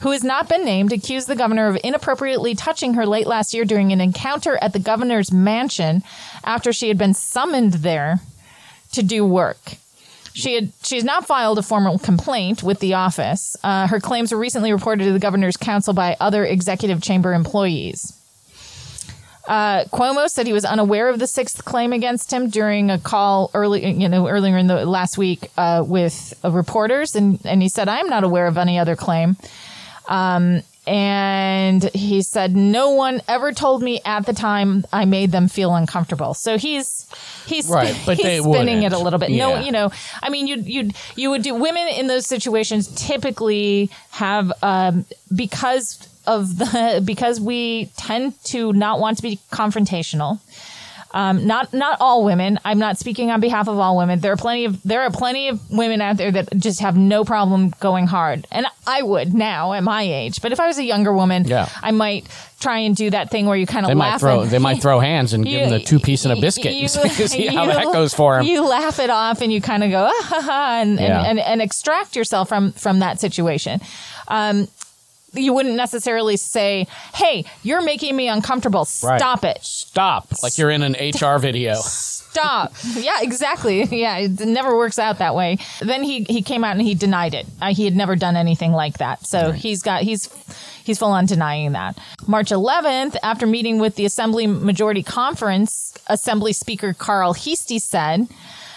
[0.00, 3.66] who has not been named, accused the governor of inappropriately touching her late last year
[3.66, 6.02] during an encounter at the governor's mansion
[6.44, 8.20] after she had been summoned there
[8.92, 9.76] to do work.
[10.32, 13.56] She had she has not filed a formal complaint with the office.
[13.62, 18.16] Uh, her claims were recently reported to the governor's counsel by other executive chamber employees.
[19.46, 23.50] Uh, Cuomo said he was unaware of the sixth claim against him during a call
[23.52, 27.68] early, you know, earlier in the last week uh, with uh, reporters, and and he
[27.68, 29.36] said, "I am not aware of any other claim."
[30.06, 35.46] Um, and he said no one ever told me at the time I made them
[35.46, 36.34] feel uncomfortable.
[36.34, 37.06] So he's
[37.46, 38.94] he's Right, but he's they spinning it wouldn't.
[38.94, 39.30] a little bit.
[39.30, 43.88] No, you know, I mean, you you you would do women in those situations typically
[44.10, 50.40] have um, because of the because we tend to not want to be confrontational.
[51.12, 52.58] Um, not not all women.
[52.64, 54.20] I'm not speaking on behalf of all women.
[54.20, 57.24] There are plenty of there are plenty of women out there that just have no
[57.24, 60.40] problem going hard, and I would now at my age.
[60.40, 61.68] But if I was a younger woman, Yeah.
[61.82, 62.26] I might
[62.60, 65.00] try and do that thing where you kind of They might throw they might throw
[65.00, 67.92] hands and give them the two piece and a biscuit you- see how you- that
[67.92, 68.46] goes for him.
[68.46, 71.20] You laugh it off and you kind of go ah, ha, ha, and, Yeah.
[71.20, 73.80] and, and and extract yourself from from that situation.
[74.28, 74.68] Um,
[75.32, 78.86] you wouldn't necessarily say, "Hey, you're making me uncomfortable.
[79.02, 79.18] Right.
[79.18, 79.58] Stop it.
[79.62, 81.74] Stop, like you're in an HR video.
[81.80, 83.84] Stop." yeah, exactly.
[83.84, 85.58] Yeah, it never works out that way.
[85.80, 87.46] Then he he came out and he denied it.
[87.60, 89.26] Uh, he had never done anything like that.
[89.26, 90.28] So he's got he's
[90.84, 91.98] he's full on denying that.
[92.26, 98.28] March 11th, after meeting with the Assembly Majority Conference, Assembly Speaker Carl Heastie said.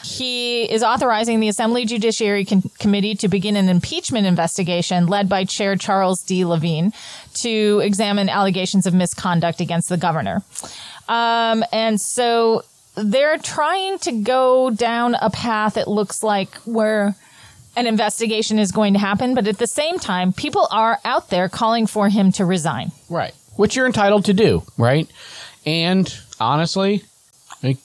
[0.04, 5.46] He is authorizing the Assembly Judiciary Con- Committee to begin an impeachment investigation led by
[5.46, 6.44] Chair Charles D.
[6.44, 6.94] Lavine
[7.36, 10.44] to examine allegations of misconduct against the governor.
[11.08, 12.64] Um, and so
[12.96, 17.16] they're trying to go down a path, it looks like, where
[17.76, 19.34] an investigation is going to happen.
[19.34, 22.92] But at the same time, people are out there calling for him to resign.
[23.10, 23.34] Right.
[23.56, 25.10] Which you're entitled to do, right?
[25.66, 27.04] And honestly,
[27.52, 27.80] I think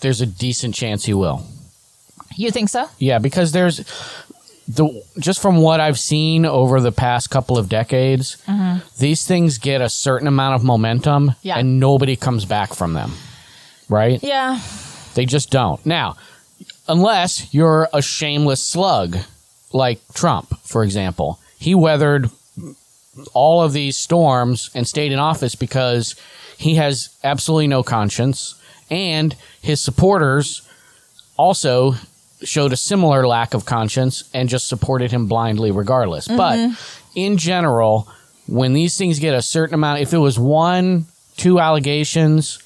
[0.00, 1.46] there's a decent chance he will.
[2.36, 2.88] You think so?
[2.98, 3.78] Yeah, because there's
[4.66, 8.78] the just from what I've seen over the past couple of decades, mm-hmm.
[8.98, 11.58] these things get a certain amount of momentum Yeah.
[11.58, 13.12] and nobody comes back from them.
[13.88, 14.22] Right?
[14.22, 14.60] Yeah.
[15.14, 15.84] They just don't.
[15.84, 16.16] Now,
[16.88, 19.18] unless you're a shameless slug
[19.72, 21.40] like Trump, for example.
[21.58, 22.30] He weathered
[23.32, 26.14] all of these storms and stayed in office because
[26.56, 28.54] he has absolutely no conscience
[28.90, 30.62] and his supporters
[31.36, 31.94] also
[32.44, 36.28] showed a similar lack of conscience and just supported him blindly regardless.
[36.28, 36.76] But
[37.14, 38.08] in general,
[38.46, 42.58] when these things get a certain amount, if it was one, two allegations,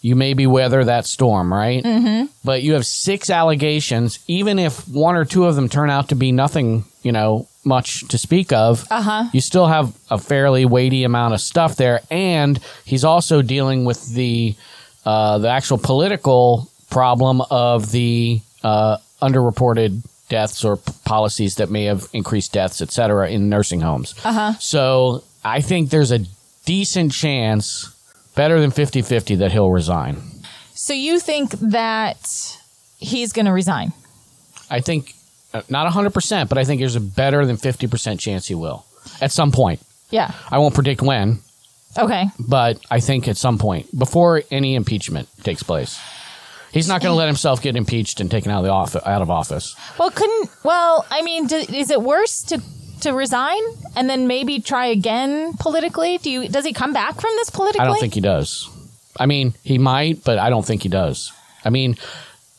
[0.00, 1.82] you maybe weather that storm, right?
[1.82, 2.26] Mm-hmm.
[2.44, 4.18] But you have six allegations.
[4.26, 8.06] Even if one or two of them turn out to be nothing, you know, much
[8.08, 9.30] to speak of, uh-huh.
[9.32, 12.00] you still have a fairly weighty amount of stuff there.
[12.10, 14.56] And he's also dealing with the
[15.04, 21.84] uh, the actual political problem of the uh, underreported deaths or p- policies that may
[21.84, 24.14] have increased deaths, et cetera, in nursing homes.
[24.24, 24.52] Uh-huh.
[24.58, 26.20] So I think there's a
[26.64, 27.88] decent chance,
[28.34, 30.16] better than 50 50, that he'll resign.
[30.74, 32.56] So you think that
[32.98, 33.92] he's going to resign?
[34.70, 35.14] I think
[35.52, 38.84] uh, not 100%, but I think there's a better than 50% chance he will
[39.20, 39.80] at some point.
[40.10, 40.32] Yeah.
[40.50, 41.40] I won't predict when,
[41.98, 42.24] Okay.
[42.38, 46.00] but I think at some point before any impeachment takes place.
[46.72, 49.20] He's not going to let himself get impeached and taken out of the office, out
[49.22, 49.76] of office.
[49.98, 50.50] Well, couldn't.
[50.64, 52.60] Well, I mean, do, is it worse to
[53.02, 53.60] to resign
[53.96, 56.18] and then maybe try again politically?
[56.18, 56.48] Do you?
[56.48, 57.80] Does he come back from this politically?
[57.82, 58.68] I don't think he does.
[59.20, 61.32] I mean, he might, but I don't think he does.
[61.64, 61.96] I mean,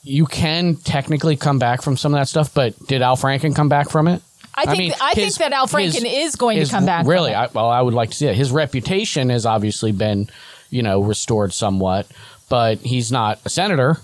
[0.04, 3.70] you can technically come back from some of that stuff, but did Al Franken come
[3.70, 4.22] back from it?
[4.54, 4.78] I think.
[4.78, 7.06] mean, I his- think that Al Franken his- is going his- to come back.
[7.06, 7.32] from Really?
[7.32, 7.36] it.
[7.36, 8.36] I, well, I would like to see it.
[8.36, 10.30] His reputation has obviously been,
[10.70, 12.06] you know, restored somewhat,
[12.54, 13.98] but he's not a senator,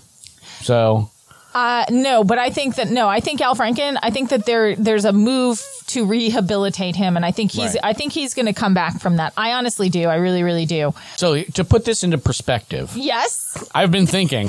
[0.62, 1.08] so
[1.54, 3.96] Uh, no, but I think that no, I think Al Franken.
[4.02, 5.62] I think that there there's a move
[5.94, 7.90] to rehabilitate him, and I think he's Right.
[7.90, 9.32] I think he's going to come back from that.
[9.36, 10.08] I honestly do.
[10.08, 10.94] I really, really do.
[11.16, 13.56] so to put this into perspective, Yes.
[13.74, 14.48] I've been thinking,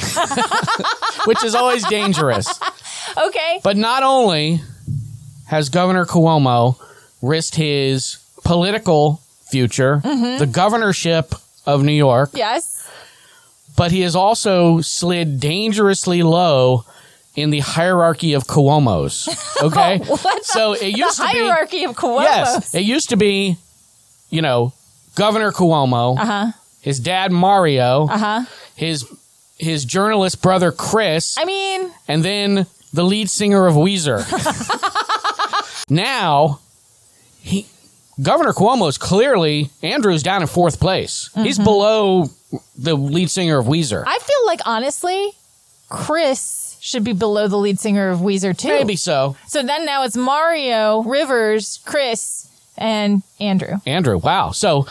[1.26, 2.48] which is always dangerous.
[3.18, 3.60] Okay.
[3.64, 4.62] But not only
[5.46, 6.76] has Governor Cuomo
[7.22, 10.40] risked his political future, Mm-hmm.
[10.40, 11.36] the governorship
[11.66, 12.81] of New York, yes.
[13.76, 16.86] But he has also slid dangerously low
[17.36, 19.28] in the hierarchy of Cuomo's.
[19.64, 22.24] Okay, What so it used the to be hierarchy of Cuomo.
[22.24, 23.58] yes, it used to be,
[24.32, 24.74] you know,
[25.16, 26.52] Governor Cuomo, Uh-huh.
[26.82, 28.42] his dad Mario, Uh-huh.
[28.76, 29.06] his
[29.58, 34.26] his journalist brother Chris, I mean, and then the lead singer of Weezer.
[35.90, 36.60] now,
[37.42, 37.68] he
[38.22, 41.30] Governor Cuomo is clearly Andrew's down in fourth place.
[41.36, 41.64] He's mm-hmm.
[41.64, 42.30] below
[42.78, 44.04] the lead singer of Weezer.
[44.06, 45.32] I feel like honestly,
[45.90, 48.70] Chris should be below the lead singer of Weezer too.
[48.70, 49.36] Maybe so.
[49.48, 53.78] So then now it's Mario, Rivers, Chris, and Andrew.
[53.86, 54.52] Andrew, wow.
[54.52, 54.88] So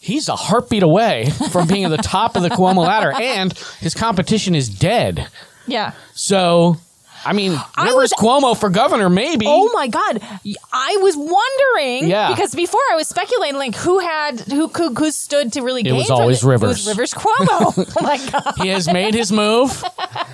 [0.00, 3.94] he's a heartbeat away from being at the top of the Cuomo ladder, and his
[3.94, 5.28] competition is dead.
[5.66, 5.92] Yeah.
[6.14, 6.78] So
[7.26, 9.46] I mean, I Rivers was- Cuomo for governor, maybe.
[9.48, 10.20] Oh my god!
[10.72, 12.28] I was wondering Yeah.
[12.30, 15.80] because before I was speculating like who had who who, who stood to really.
[15.80, 16.46] It gain was always it.
[16.46, 16.86] It Rivers.
[16.86, 17.94] was Rivers Cuomo.
[17.96, 18.54] oh my god!
[18.62, 19.84] he has made his move,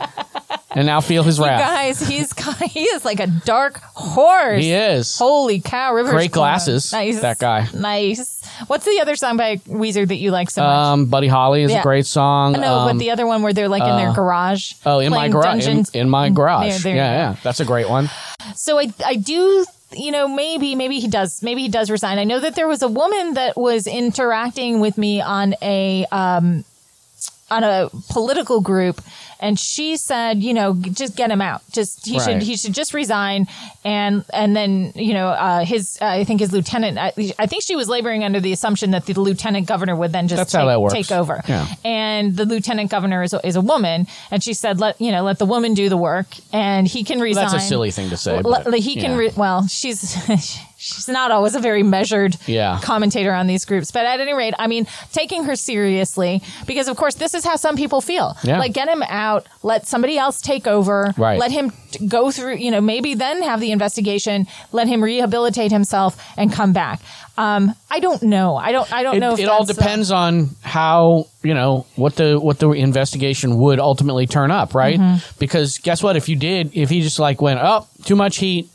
[0.75, 1.61] and now feel his wrath.
[1.61, 2.33] Guys, he's
[2.73, 4.61] he is like a dark horse.
[4.63, 5.19] He is.
[5.19, 5.95] Holy cow!
[5.95, 6.13] Rivers.
[6.13, 6.35] Great Cuomo.
[6.35, 7.21] glasses, Nice.
[7.21, 7.69] that guy.
[7.75, 8.41] Nice.
[8.67, 10.71] What's the other song by Weezer that you like so much?
[10.71, 11.81] Um, Buddy Holly is Yeah.
[11.81, 12.53] a great song.
[12.53, 14.75] no, um, but the other one where they're like in their garage.
[14.87, 15.45] Oh, in my playing garage.
[15.47, 15.91] In, Dungeons.
[15.91, 16.71] in my garage.
[16.71, 17.37] There- there yeah, yeah.
[17.43, 18.11] That's a great one.
[18.55, 22.19] So I I do you know maybe maybe he does maybe he does resign.
[22.19, 26.65] I know that there was a woman that was interacting with me on a um
[27.53, 29.01] on a political group
[29.41, 31.63] and she said, you know, just get him out.
[31.73, 32.25] Just he Right.
[32.25, 33.47] should he should just resign
[33.85, 37.63] and and then, you know, uh his uh, I think his lieutenant I, I think
[37.65, 40.67] she was laboring under the assumption that the lieutenant governor would then just take, how
[40.69, 40.95] that works.
[40.95, 41.41] take over.
[41.49, 41.67] Yeah.
[41.85, 45.23] And the lieutenant governor is a, is a woman and she said let, you know,
[45.25, 47.47] let the woman do the work and he can resign.
[47.51, 48.41] That's a silly thing to say.
[48.41, 49.13] Well, but, he can.
[49.13, 49.17] yeah.
[49.17, 50.01] Re- well, she's
[50.83, 52.81] she's not always a very measured Yeah.
[52.83, 56.97] commentator on these groups, but at any rate, I mean, taking her seriously because, of
[56.97, 58.37] course, this is how some people feel.
[58.43, 58.59] Yeah.
[58.59, 61.39] Like, get him out, let somebody else take over, Right.
[61.39, 61.73] let him
[62.09, 62.57] go through.
[62.57, 67.01] You know, maybe then have the investigation, let him rehabilitate himself, and come back.
[67.39, 68.57] Um, I don't know.
[68.57, 68.93] I don't.
[68.93, 69.33] I don't it, know.
[69.35, 74.27] If it all depends on how you know what the what the investigation would ultimately
[74.27, 75.37] turn up right Mm-hmm.
[75.39, 78.69] because guess what if you did if he just like went oh too much heat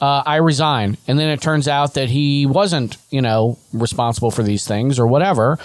[0.00, 0.96] uh, i resign.
[1.08, 5.06] And then it turns out that he wasn't you know responsible for these things or
[5.06, 5.58] whatever.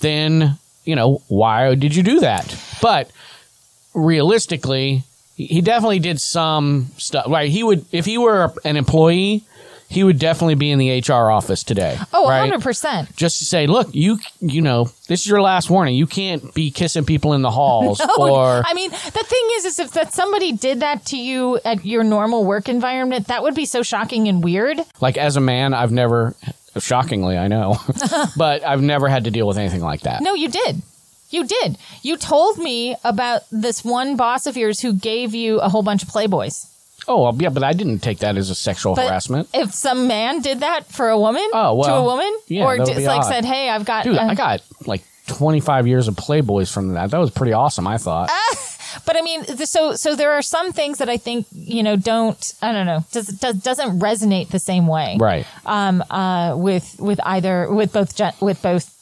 [0.00, 2.56] Then you know why did you do that?
[2.80, 3.10] But
[3.94, 5.02] realistically
[5.36, 7.26] he- he definitely did some stuff.
[7.28, 9.44] Right he would if he were an employee
[9.90, 12.40] he would definitely be in the hr office today Oh, right?
[12.48, 13.14] 100 percent.
[13.16, 15.94] just to say, look, you you know, this is your last warning.
[15.96, 19.64] You can't be kissing people in the halls or Oh, I mean, the thing is,
[19.66, 23.54] is if that somebody did that to you at your normal work environment, that would
[23.54, 24.78] be so shocking and weird.
[25.00, 26.34] like as a man, I've never
[26.78, 27.76] shockingly, I know,
[28.36, 30.22] but I've never had to deal with anything like that.
[30.22, 30.82] No, you did.
[31.30, 31.78] You did.
[32.02, 36.02] You told me about this one boss of yours who gave you a whole bunch
[36.02, 36.66] of Playboys.
[37.08, 39.48] Oh, well, yeah, but I didn't take that as a sexual But harassment.
[39.54, 42.80] if some man did that for a woman, Oh, to a woman, yeah, or that
[42.80, 43.28] would just be like odd.
[43.28, 47.10] said, "Hey, I've got," Dude, uh, I got like 25 years of Playboys from that.
[47.10, 48.30] That was pretty awesome, I thought.
[49.06, 51.96] but I mean, th- so so there are some things that I think you know
[51.96, 55.46] don't I don't know does, does doesn't resonate the same way, right.
[55.66, 58.92] Um, uh, with with either with both gen- with both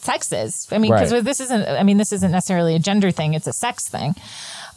[0.00, 0.68] sexes.
[0.70, 1.24] I mean, because Right.
[1.24, 1.66] this isn't.
[1.68, 4.14] I mean, this isn't necessarily a gender thing; it's a sex thing.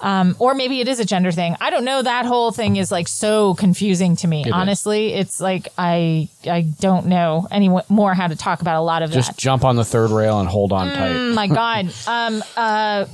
[0.02, 1.56] Um, or maybe it is a gender thing.
[1.60, 2.02] I don't know.
[2.02, 4.46] That whole thing is like so confusing to me.
[4.46, 4.52] is.
[4.54, 9.02] Honestly, it's like I I don't know any more how to talk about a lot
[9.04, 9.34] of Just that.
[9.36, 11.12] Just jump on the third rail and hold on tight.
[11.16, 11.94] Oh my god.
[12.08, 12.44] Um.
[12.56, 13.06] Uh.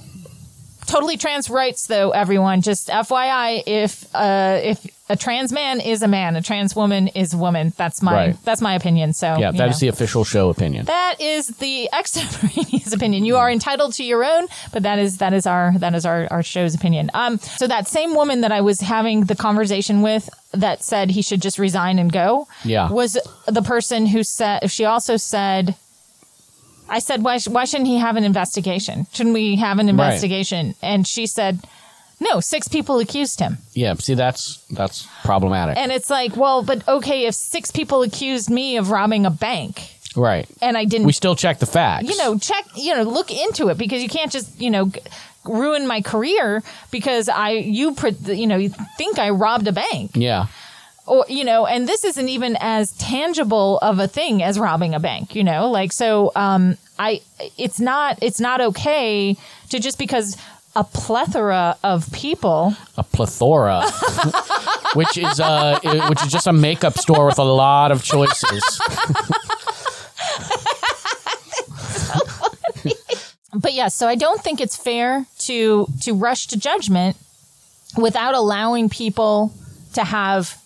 [0.88, 2.12] Totally trans rights, though.
[2.12, 7.08] Everyone, just FYI, if uh if a trans man is a man, a trans woman
[7.10, 7.72] is a woman.
[7.78, 8.38] That's my Right.
[8.44, 9.14] that's my opinion.
[9.14, 10.86] So Yeah, that is the official show opinion.
[10.86, 13.24] That is the extemporaneous opinion.
[13.26, 16.28] You are entitled to your own, but that is that is our that is our,
[16.32, 17.12] our show's opinion.
[17.14, 21.22] Um, so that same woman that I was having the conversation with that said he
[21.22, 22.90] should just resign and go, Yeah.
[22.90, 25.76] was the person who said she also said.
[26.88, 29.08] I said, why, why shouldn't he have an investigation?
[29.12, 30.76] Shouldn't we have an investigation?
[30.84, 31.60] And she said,
[32.20, 33.58] no, six people accused him.
[33.74, 35.78] Yeah, see, that's that's problematic.
[35.78, 39.92] And it's like, well, but okay, if six people accused me of robbing a bank
[40.16, 40.48] right.
[40.62, 42.08] and I didn't We still check the facts.
[42.10, 45.00] you know, check, you know, look into it because you can't just, you know, g-
[45.44, 50.12] ruin my career because I, you, pre- you know, you think I robbed a bank
[50.16, 50.48] Yeah.
[51.06, 55.00] or, you know, and this isn't even as tangible of a thing as robbing a
[55.00, 57.22] bank, you know, like, so, um, I,
[57.58, 59.36] it's not, it's not okay
[59.70, 60.38] to just because
[60.76, 63.90] a plethora of people a plethora,
[64.94, 68.64] which is uh, which is just a makeup store with a lot of choices.
[73.56, 77.16] but yes, so I don't think it's fair to to rush to judgment
[77.98, 79.54] without allowing people
[79.94, 80.58] to have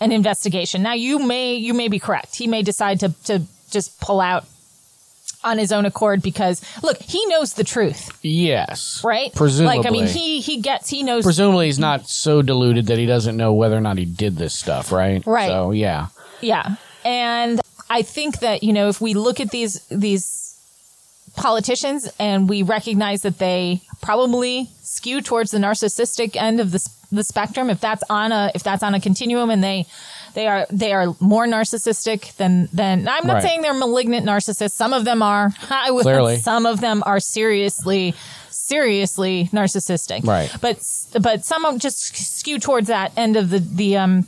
[0.00, 0.82] an investigation.
[0.82, 2.36] Now you may you may be correct.
[2.36, 4.46] He may decide to to just pull out
[5.46, 9.32] on his own accord because look, he knows the truth, Yes, right?
[9.34, 12.98] Presumably, Like I mean, he he gets he knows presumably he's not so deluded that
[12.98, 14.92] he doesn't know whether or not he did this stuff.
[14.92, 15.24] Right.
[15.26, 15.48] Right.
[15.48, 16.08] So yeah.
[16.40, 16.76] Yeah.
[17.04, 20.42] And I think that, you know, if we look at these these
[21.36, 26.88] politicians and we recognize that they probably skew towards the narcissistic end of the, s-
[27.12, 29.86] the spectrum if that's on a if that's on a continuum and they
[30.36, 33.42] they are they are more narcissistic than than I'm not Right.
[33.42, 36.36] saying they're malignant narcissists some of them are I Clearly.
[36.36, 38.14] some of them are seriously
[38.50, 40.50] seriously narcissistic Right.
[40.60, 40.78] but
[41.22, 44.26] but some just skew towards that end of the the um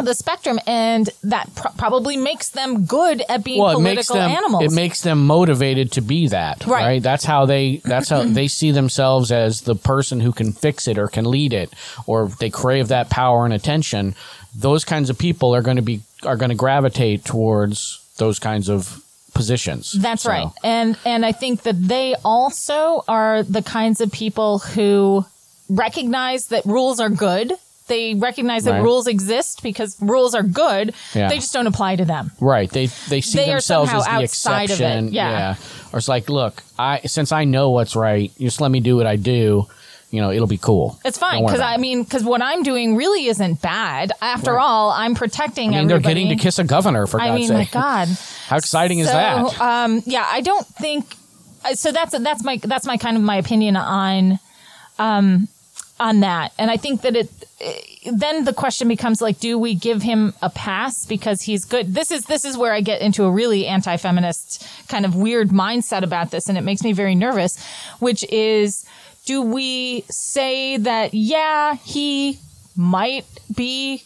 [0.00, 4.30] the spectrum and that pro- probably makes them good at being well, political makes them
[4.30, 6.84] animals it makes them motivated to be that, Right.
[6.86, 7.02] right?
[7.02, 10.98] That's how they that's how they see themselves as the person who can fix it
[10.98, 11.72] or can lead it
[12.06, 14.14] or they crave that power and attention.
[14.54, 18.68] Those kinds of people are going to be are going to gravitate towards those kinds
[18.68, 19.02] of
[19.34, 19.92] positions.
[19.92, 20.46] That's So, right.
[20.64, 25.24] And and I think that they also are the kinds of people who
[25.68, 27.52] recognize that rules are good.
[27.86, 28.82] They recognize that Right.
[28.82, 30.92] rules exist because rules are good.
[31.14, 31.28] Yeah.
[31.28, 32.32] They just don't apply to them.
[32.40, 32.70] Right.
[32.70, 34.72] They they see They are themselves as the outside of it.
[34.74, 35.12] exception.
[35.12, 35.54] Yeah.
[35.92, 38.96] Or it's like, look, I since I know what's right, you just let me do
[38.96, 39.68] what I do.
[40.10, 40.98] You know, it'll be cool.
[41.04, 44.10] It's fine because I mean because what I'm doing really isn't bad.
[44.22, 44.64] After Right.
[44.64, 45.74] all, I'm protecting.
[45.74, 47.64] I mean, they're getting to kiss a governor for I God's mean, my.
[47.70, 48.08] God.
[48.48, 49.60] How exciting is that?
[49.60, 51.14] Um, yeah, I don't think.
[51.64, 54.38] uh, So that's that's my that's my kind of my opinion on,
[54.98, 55.46] um,
[56.00, 57.30] on that, and I think that it.
[58.10, 61.92] Then the question becomes like, do we give him a pass because he's good?
[61.92, 66.02] This is this is where I get into a really anti-feminist kind of weird mindset
[66.04, 67.62] about this, and it makes me very nervous.
[67.98, 68.86] Which is,
[69.28, 72.38] do we say that yeah, he
[72.76, 74.02] might be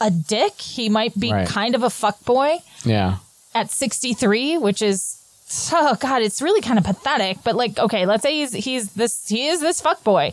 [0.00, 1.46] a dick, he might be Right.
[1.46, 2.58] kind of a fuck boy.
[2.84, 3.16] yeah.
[3.54, 5.18] at 63, which is
[5.72, 7.36] oh god, it's really kind of pathetic.
[7.44, 10.32] But like, okay, let's say he's he's this he is this fuck boy,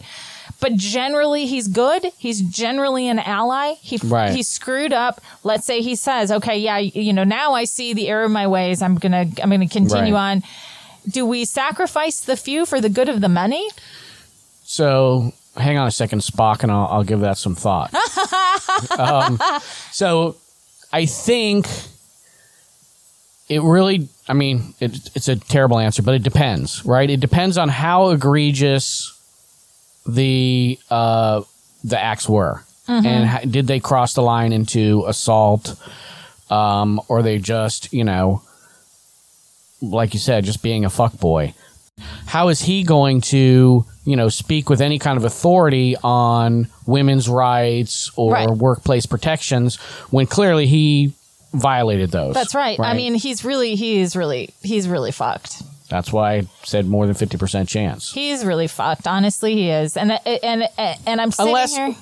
[0.61, 2.05] but generally he's good.
[2.17, 3.73] He's generally an ally.
[3.81, 4.33] He Right.
[4.33, 5.19] he screwed up.
[5.43, 8.47] Let's say he says, okay, yeah, you know, now I see the error of my
[8.47, 8.81] ways.
[8.81, 10.31] I'm gonna I'm gonna continue Right.
[10.31, 10.43] on.
[11.09, 13.67] Do we sacrifice the few for the good of the many?
[14.63, 17.93] So hang on a second, Spock, and I'll, I'll give that some thought.
[18.99, 19.39] um,
[19.91, 20.35] so
[20.91, 21.67] I think
[23.47, 27.09] it really, I mean, it, it's a terrible answer, but it depends, right?
[27.09, 29.15] It depends on how egregious
[30.05, 31.41] the uh,
[31.83, 35.75] the acts were, and how, did they cross the line into assault,
[36.49, 38.41] um, or they just, you know,
[39.81, 41.53] like you said, just being a fuckboy
[42.27, 47.27] how is he going to you know speak with any kind of authority on women's
[47.27, 48.49] rights or Right.
[48.49, 49.75] workplace protections
[50.09, 51.11] when clearly he
[51.53, 52.79] violated those That's right.
[52.79, 55.61] I mean, he's really he's really he's really fucked.
[55.89, 59.05] that's why i said more than 50% chance He's really fucked.
[59.05, 59.97] Honestly, he is.
[59.97, 61.95] And and and, and I'm sitting Unless- here.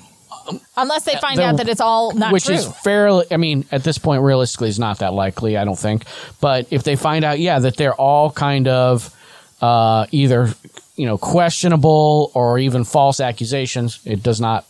[0.76, 2.54] Unless they find the- out that it's all not which true.
[2.54, 6.04] is fairly i mean at this point realistically is not that likely i don't think
[6.40, 9.14] but if they find out yeah that they're all kind of
[9.60, 10.48] uh, either
[10.96, 14.64] you know questionable or even false accusations it does not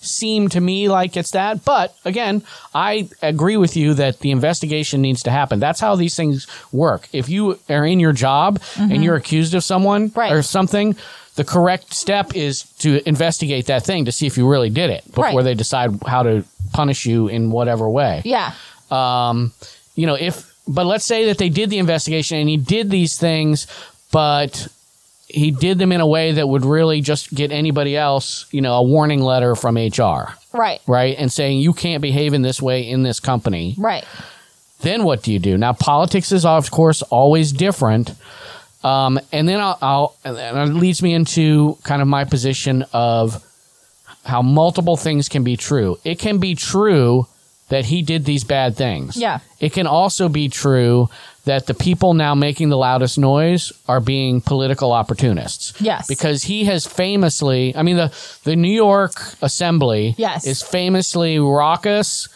[0.00, 2.42] seem to me like it's that but again
[2.74, 7.08] i agree with you that the investigation needs to happen that's how these things work
[7.14, 10.18] if you are in your job and you're accused of someone Mm-hmm.
[10.20, 10.32] Right.
[10.32, 10.94] or something
[11.36, 15.04] the correct step is to investigate that thing to see if you really did it
[15.06, 15.42] before Right.
[15.44, 18.52] they decide how to punish you in whatever way yeah.
[18.90, 19.52] Um,
[19.96, 23.18] you know, if but let's say that they did the investigation and he did these
[23.18, 23.66] things,
[24.12, 24.68] but
[25.28, 28.74] he did them in a way that would really just get anybody else, you know,
[28.74, 30.80] a warning letter from HR, Right.
[30.86, 31.16] right?
[31.18, 33.74] And saying you can't behave in this way in this company.
[33.76, 34.04] Right.
[34.80, 35.56] Then what do you do?
[35.58, 38.12] Now politics is of course always different.
[38.84, 40.36] Um, and then I'll, I'll and
[40.70, 43.42] it leads me into kind of my position of
[44.24, 45.98] how multiple things can be true.
[46.04, 47.26] It can be true
[47.70, 49.16] that he did these bad things.
[49.16, 49.38] Yeah.
[49.58, 51.08] It can also be true
[51.46, 55.78] that the people now making the loudest noise are being political opportunists.
[55.80, 56.06] Yes.
[56.06, 58.14] Because he has famously, I mean, the,
[58.44, 59.12] the New York
[59.42, 60.46] Assembly Yes.
[60.46, 62.28] is famously raucous,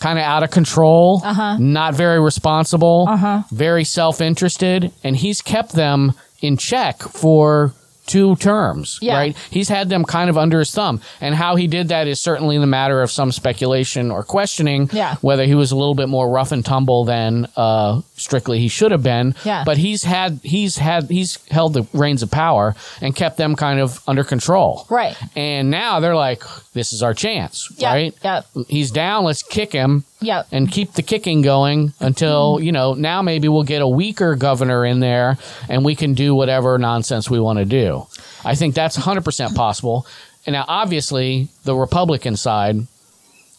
[0.00, 1.56] kind of out of control, Uh-huh.
[1.58, 3.06] not very responsible,
[3.50, 7.72] very self interested, and he's kept them in check for
[8.10, 9.14] two terms, Yeah.
[9.16, 9.36] right?
[9.50, 11.00] He's had them kind of under his thumb.
[11.20, 15.14] And how he did that is certainly the matter of some speculation or questioning Yeah.
[15.20, 18.90] whether he was a little bit more rough and tumble than uh, strictly he should
[18.90, 19.34] have been.
[19.44, 19.62] Yeah.
[19.64, 23.78] But he's had he's had he's held the reins of power and kept them kind
[23.78, 24.86] of under control.
[24.90, 25.16] Right.
[25.36, 26.42] And now they're like,
[26.74, 27.92] this is our chance, Yeah.
[27.92, 28.14] right?
[28.24, 28.40] Yeah.
[28.68, 30.42] He's down, let's kick him Yeah.
[30.52, 32.64] and keep the kicking going until, Mm-hmm.
[32.64, 36.34] you know, now maybe we'll get a weaker governor in there and we can do
[36.34, 38.06] whatever nonsense we want to do.
[38.44, 40.06] I think that's 100% possible.
[40.46, 42.76] And now, obviously, the Republican side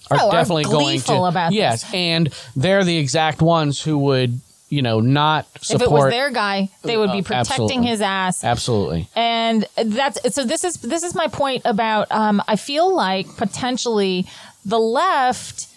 [0.09, 1.23] are Oh, are definitely going gleeful to.
[1.25, 1.93] about yes, this.
[1.93, 4.39] and they're the exact ones who would,
[4.69, 5.81] you know, not support.
[5.81, 7.87] if it was their guy, they would be Uh, protecting absolutely.
[7.87, 8.43] his ass.
[8.43, 9.07] Absolutely.
[9.15, 14.25] and that's so this is this is my point about um, i feel like potentially
[14.65, 15.67] the left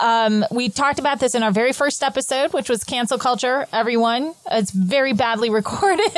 [0.00, 4.34] um, we talked about this in our very first episode which was cancel culture everyone.
[4.50, 6.10] It's very badly recorded.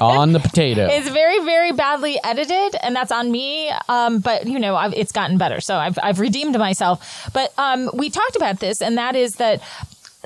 [0.00, 0.88] On the potato.
[0.90, 3.70] it's very very badly edited and that's on me.
[3.88, 7.30] Um, but you know I've, it's gotten better so I've, I've redeemed myself.
[7.32, 9.62] But um, we talked about this and that is that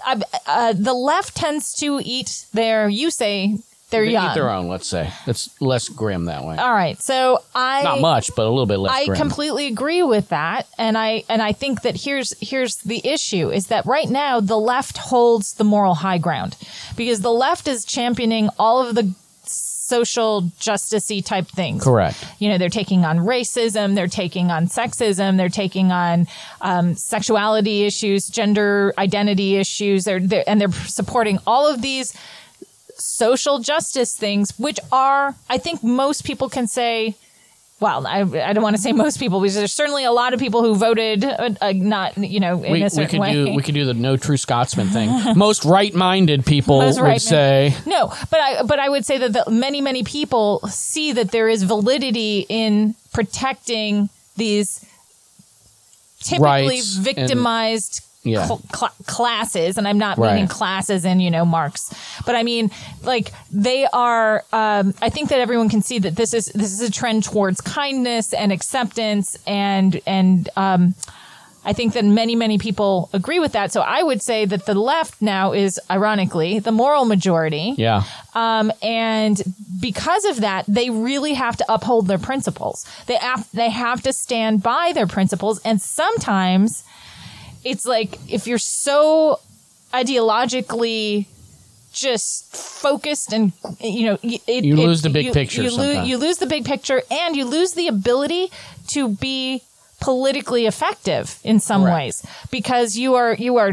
[0.07, 3.59] uh, uh, the left tends to eat their you say
[3.91, 5.11] they're They young eat their own, let's say.
[5.26, 6.57] It's less grim that way.
[6.57, 9.16] all right so i Not much, but a little bit less I grim.
[9.18, 13.68] completely agree with that, and I and I think that here's here's the issue is
[13.68, 16.57] that right now the left holds the moral high ground
[16.97, 19.12] because the left is championing all of the
[19.89, 21.82] social justicey type things.
[21.82, 22.22] Correct.
[22.39, 26.26] You know, they're taking on racism, they're taking on sexism, they're taking on
[26.61, 30.05] um, sexuality issues, gender identity issues.
[30.05, 32.12] They're, they're and they're supporting all of these
[32.99, 37.14] social justice things, which are, I think, most people can say.
[37.80, 40.40] Well, I, I don't want to say most people because there's certainly a lot of
[40.40, 43.32] people who voted uh, uh, not, you know, in We, a we certain could way.
[43.32, 45.09] do we could do the no true Scotsman thing.
[45.36, 47.22] Most right-minded people Most would right-minded.
[47.22, 51.30] say No, but I but I would say that the, many many people see that
[51.30, 54.84] there is validity in protecting these
[56.18, 58.46] typically Rights victimized Yeah.
[58.46, 61.92] cl- cl- classes, and I'm not meaning classes in you know Marx,
[62.26, 62.70] but I mean
[63.02, 64.44] like they are.
[64.52, 67.60] Um, I think that everyone can see that this is this is a trend towards
[67.60, 70.48] kindness and acceptance and and.
[70.56, 70.94] Um,
[71.64, 73.72] I think that many, many people agree with that.
[73.72, 77.74] So I would say that the left now is, ironically, the moral majority.
[77.76, 78.04] yeah.
[78.34, 79.42] Um, and
[79.78, 82.86] because of that, they really have to uphold their principles.
[83.06, 85.60] They have, they have to stand by their principles.
[85.62, 86.84] And sometimes
[87.64, 89.40] it's like if you're so
[89.92, 91.26] ideologically
[91.92, 96.02] just focused and you know it, You it- lose the big you- picture you, lo-
[96.04, 98.50] you lose the big picture and you lose the ability
[98.88, 99.62] to be
[100.00, 103.72] politically effective in some ways because you are you are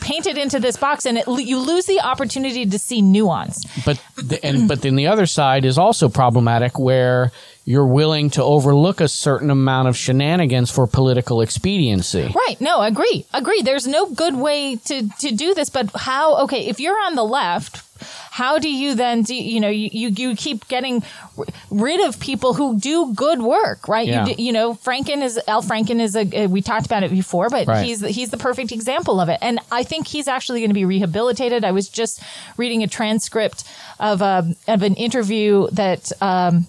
[0.00, 3.64] painted into this box and it, you lose the opportunity to see nuance.
[3.86, 7.32] But the, and but then the other side is also problematic where
[7.64, 12.32] you're willing to overlook a certain amount of shenanigans for political expediency.
[12.34, 12.60] Right.
[12.60, 13.24] No, agree.
[13.32, 13.62] Agree.
[13.62, 17.22] There's no good way to, to do this, but how, okay, if you're on the
[17.24, 17.82] left,
[18.32, 21.04] how do you then do, you know, you, you, you keep getting
[21.70, 24.08] rid of people who do good work, right?
[24.08, 24.26] Yeah.
[24.26, 27.48] You, d- you know, Franken is, Al Franken is a, we talked about it before,
[27.48, 27.84] but Right.
[27.86, 29.38] he's, he's the perfect example of it.
[29.40, 31.62] And I think he's actually going to be rehabilitated.
[31.64, 32.20] I was just
[32.56, 33.62] reading a transcript
[34.00, 36.66] of, a, of an interview that, um,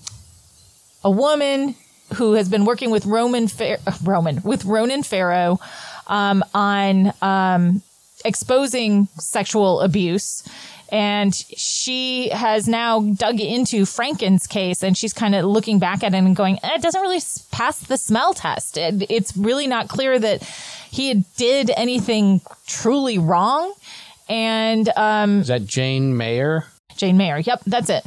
[1.04, 1.76] a woman
[2.16, 5.60] who has been working with Roman uh, Roman with Ronan Farrow
[6.08, 7.82] um, on um,
[8.26, 10.48] exposing sexual abuse.
[10.90, 16.14] And she has now dug into Franken's case and she's kind of looking back at
[16.14, 18.78] it and going, "Eh, it doesn't really pass the smell test.
[18.78, 20.44] It, it's really not clear that
[20.92, 23.74] he did anything truly wrong.
[24.30, 26.66] And um, Is that Jane Mayer?
[26.96, 27.40] Jane Mayer.
[27.40, 28.04] Yep, that's it.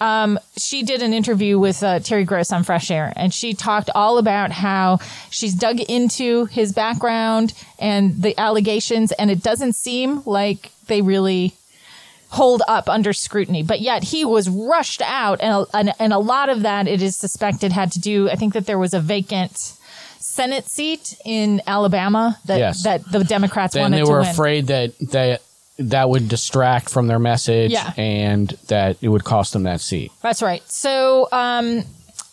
[0.00, 3.90] Um, she did an interview with uh, Terry Gross on Fresh Air, and she talked
[3.94, 4.98] all about how
[5.30, 11.54] she's dug into his background and the allegations, and it doesn't seem like they really
[12.30, 13.62] hold up under scrutiny.
[13.62, 17.16] But yet he was rushed out, and and, and a lot of that it is
[17.16, 18.30] suspected had to do.
[18.30, 19.74] I think that there was a vacant.
[20.20, 22.82] Senate seat in Alabama that Yes.
[22.82, 25.42] that the Democrats Then wanted they were afraid that that
[25.78, 27.92] that would distract from their message Yeah.
[27.96, 30.10] and that it would cost them that seat.
[30.22, 30.62] That's right.
[30.70, 31.84] So, um,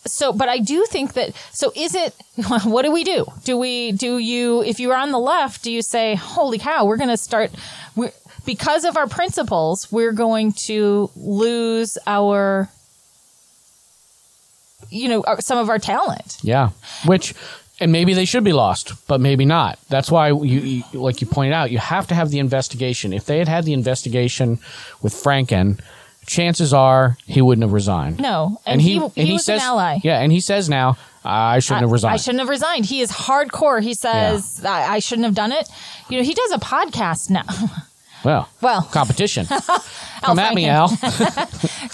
[0.04, 1.34] so, but I do think that.
[1.52, 2.14] So, is it?
[2.64, 3.24] What do we do?
[3.44, 3.92] Do we?
[3.92, 4.62] Do you?
[4.62, 7.50] If you're on the left, do you say, "Holy cow, we're going to start"?
[7.96, 8.12] We're,
[8.44, 12.68] because of our principles, we're going to lose our,
[14.90, 16.38] you know, our, some of our talent.
[16.42, 16.70] Yeah.
[17.04, 17.34] Which
[17.80, 19.78] and maybe they should be lost, but maybe not.
[19.88, 23.12] That's why you, you like you pointed out, you have to have the investigation.
[23.12, 24.58] If they had had the investigation
[25.02, 25.80] with Franken,
[26.26, 28.18] chances are he wouldn't have resigned.
[28.18, 29.98] No, and, he, he, was says, an ally.
[30.02, 32.14] Yeah, and he says now, I shouldn't have resigned.
[32.14, 32.86] I shouldn't have resigned.
[32.86, 33.82] He is hardcore.
[33.82, 35.68] He says I, I shouldn't have done it.
[36.08, 37.44] You know, he does a podcast now.
[38.24, 39.46] well, well, competition.
[40.22, 40.88] Come at me, Al.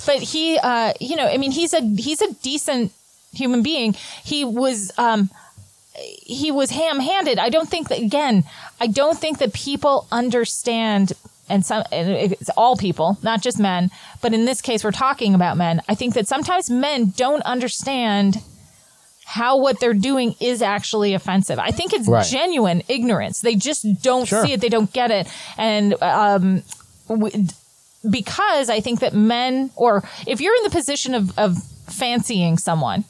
[0.06, 2.92] but he uh you know i mean he's a he's a decent
[3.32, 5.28] human being he was um
[5.94, 8.44] he was ham-handed i don't think that again
[8.80, 11.12] i don't think that people understand
[11.48, 13.90] and some and it's all people not just men
[14.22, 18.38] but in this case we're talking about men i think that sometimes men don't understand
[19.24, 21.58] how what they're doing is actually offensive.
[21.58, 22.26] I think it's Right.
[22.26, 23.40] genuine ignorance.
[23.40, 24.44] They just don't Sure.
[24.44, 24.60] see it.
[24.60, 25.26] They don't get it.
[25.56, 26.62] And um,
[27.08, 27.46] w-
[28.10, 31.56] because I think that men, or if you're in the position of, of
[31.88, 33.04] fancying someone,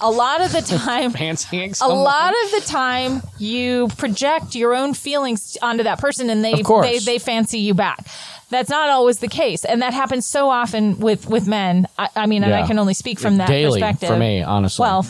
[0.00, 4.94] a lot of the time, Fancying a lot of the time, you project your own
[4.94, 8.06] feelings onto that person, and they they they fancy you back.
[8.50, 11.86] That's not always the case, and that happens so often with with men.
[11.98, 14.08] I, I mean, and I can only speak from that Daily perspective.
[14.08, 14.82] for me, honestly.
[14.82, 15.06] Well,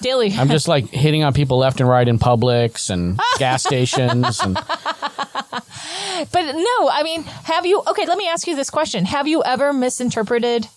[0.00, 0.32] daily.
[0.36, 4.54] I'm just like hitting on people left and right in Publix and gas stations and
[6.30, 7.82] But no, I mean, have you?
[7.86, 10.68] Okay, let me ask you this question: Have you ever misinterpreted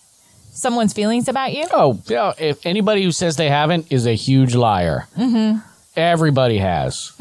[0.57, 1.65] someone's feelings about you?
[1.71, 2.33] oh yeah.
[2.37, 5.07] If anybody who says they haven't is a huge liar.
[5.17, 5.59] Mm-hmm.
[5.95, 7.11] Everybody has.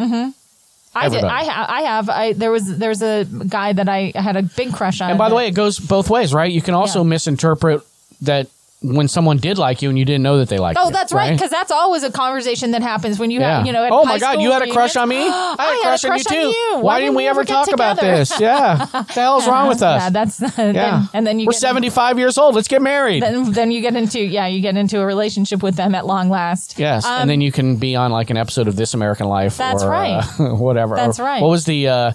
[0.98, 1.24] I did.
[1.24, 2.08] I, ha- I have.
[2.08, 5.10] I there was there's a guy that I had a big crush on.
[5.10, 6.50] And by the way, it goes both ways, right?
[6.50, 7.08] You can also Yeah.
[7.10, 7.82] misinterpret
[8.22, 8.48] that
[8.82, 10.84] when someone did like you and you didn't know that they liked you.
[10.84, 11.32] Oh, that's right.
[11.32, 13.58] Because that's always a conversation that happens when you yeah.
[13.58, 13.82] have, you know.
[13.82, 15.16] At oh my God, you had a crush on me.
[15.28, 16.56] I had a crush, on you too.
[16.58, 16.78] you.
[16.80, 18.38] Why, didn't we ever get talk about this?
[18.38, 19.96] Yeah, what the hell's wrong with us?
[20.06, 20.72] Yeah, that's Yeah.
[20.72, 22.54] then, and then you we're get, 75 years old.
[22.54, 23.22] Let's get married.
[23.22, 26.28] Then, then you get into yeah, you get into a relationship with them at long
[26.28, 26.78] last.
[26.78, 29.56] yes, Um, and then you can be on like an episode of This American Life.
[29.56, 30.22] That's or, right.
[30.38, 30.96] Uh, whatever.
[30.96, 31.40] That's Or right.
[31.40, 31.88] What was the?
[31.88, 32.12] Uh,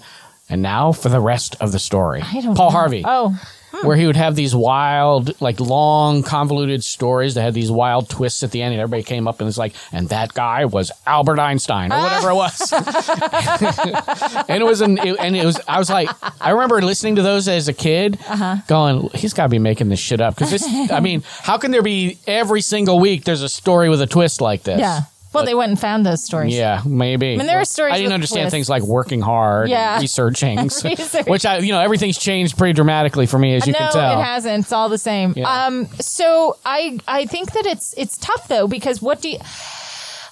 [0.48, 2.22] and now for the rest of the story.
[2.22, 2.76] I don't Paul know.
[2.76, 3.02] Harvey.
[3.04, 3.38] Oh,
[3.82, 8.42] where he would have these wild, like long, convoluted stories that had these wild twists
[8.42, 11.38] at the end, and everybody came up and was like, "And that guy was Albert
[11.40, 12.72] Einstein or whatever it was."
[14.48, 15.60] and it was, an, it, and it was.
[15.66, 16.08] I was like,
[16.40, 18.56] I remember listening to those as a kid, Uh-huh.
[18.68, 21.70] going, "He's got to be making this shit up." Because this, I mean, how can
[21.70, 24.78] there be every single week there's a story with a twist like this?
[24.80, 25.00] yeah.
[25.32, 26.54] Well, they went and found those stories.
[26.54, 27.34] Yeah, maybe.
[27.34, 28.54] I mean, there are stories I didn't with understand twists.
[28.54, 29.94] things like working hard, Yeah.
[29.94, 31.26] and researching, Research.
[31.26, 34.20] which I, you know, everything's changed pretty dramatically for me, as you no, can tell.
[34.20, 34.64] it hasn't.
[34.64, 35.34] It's all the same.
[35.36, 35.66] Yeah.
[35.66, 39.38] Um, so I I think that it's it's tough though because what do you,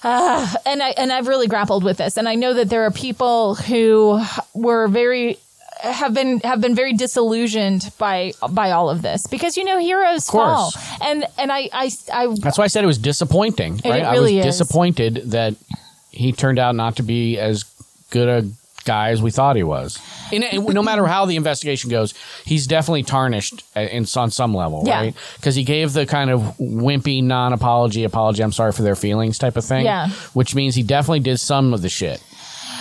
[0.03, 2.91] uh, and I and I've really grappled with this, and I know that there are
[2.91, 4.21] people who
[4.53, 5.37] were very
[5.81, 10.29] have been have been very disillusioned by by all of this because you know heroes
[10.29, 10.71] fall
[11.01, 13.79] and and I I, I That's why I said it was disappointing.
[13.83, 14.11] It Right?
[14.11, 14.45] really I is.
[14.45, 15.55] was disappointed that
[16.11, 17.63] he turned out not to be as
[18.09, 18.49] good a
[18.83, 19.99] guy as we thought he was.
[20.33, 22.13] And, no matter how the investigation goes,
[22.45, 24.99] he's definitely tarnished in, on some level, Yeah.
[24.99, 25.15] right?
[25.35, 29.55] Because he gave the kind of wimpy non-apology, apology, I'm sorry for their feelings type
[29.55, 29.85] of thing.
[29.85, 30.09] Yeah.
[30.33, 32.23] Which means he definitely did some of the shit.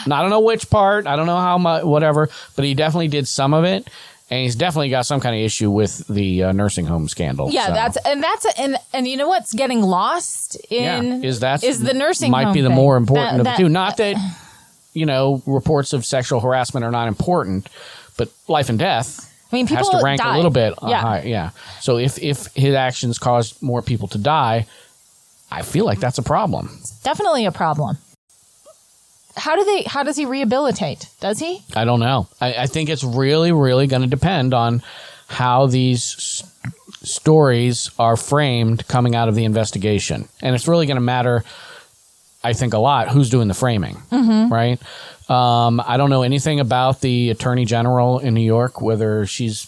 [0.04, 3.08] And I don't know which part, I don't know how much, whatever, but he definitely
[3.08, 3.88] did some of it.
[4.30, 7.50] And he's definitely got some kind of issue with the uh, nursing home scandal.
[7.50, 7.72] yeah so.
[7.72, 11.80] that's and that's and and you know what's getting lost in yeah, is that is
[11.80, 12.76] the nursing might home be the thing.
[12.76, 13.68] more important That- of that- the two.
[13.68, 14.14] Not that
[14.92, 17.68] you know reports of sexual harassment are not important,
[18.16, 20.34] but life and death I mean, has to rank die.
[20.34, 20.74] a little bit.
[20.86, 21.00] Yeah.
[21.00, 21.50] high, yeah.
[21.80, 24.66] So if if his actions caused more people to die,
[25.50, 26.70] I feel like that's a problem.
[27.02, 27.98] definitely a problem.
[29.40, 29.82] How do they?
[29.84, 31.08] How does he rehabilitate?
[31.20, 31.62] Does he?
[31.74, 32.28] I don't know.
[32.40, 34.82] I, I think it's really, really going to depend on
[35.28, 36.42] how these s-
[37.02, 41.42] stories are framed coming out of the investigation, and it's really going to matter.
[42.42, 43.96] I think a lot who's doing the framing,
[44.50, 44.78] right?
[45.28, 49.66] Um, I don't know anything about the attorney general in New York, whether she's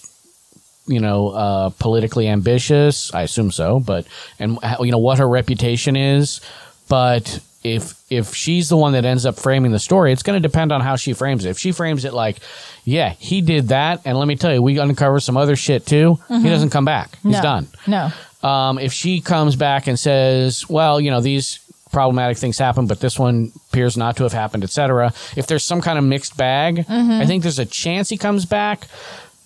[0.86, 3.12] you know uh, politically ambitious.
[3.14, 4.06] I assume so, but
[4.38, 6.40] and you know what her reputation is,
[6.88, 7.40] but.
[7.62, 10.72] If if she's the one that ends up framing the story, it's going to depend
[10.72, 11.50] on how she frames it.
[11.50, 12.38] If she frames it like,
[12.84, 16.18] "Yeah, he did that," and let me tell you, we uncover some other shit too.
[16.28, 17.18] He doesn't come back.
[17.22, 17.42] He's no.
[17.42, 17.68] done.
[17.86, 18.12] No.
[18.42, 21.60] Um, if she comes back and says, "Well, you know, these
[21.92, 25.12] problematic things happen, but this one appears not to have happened," etc.
[25.36, 28.88] If there's some kind of mixed bag, I think there's a chance he comes back,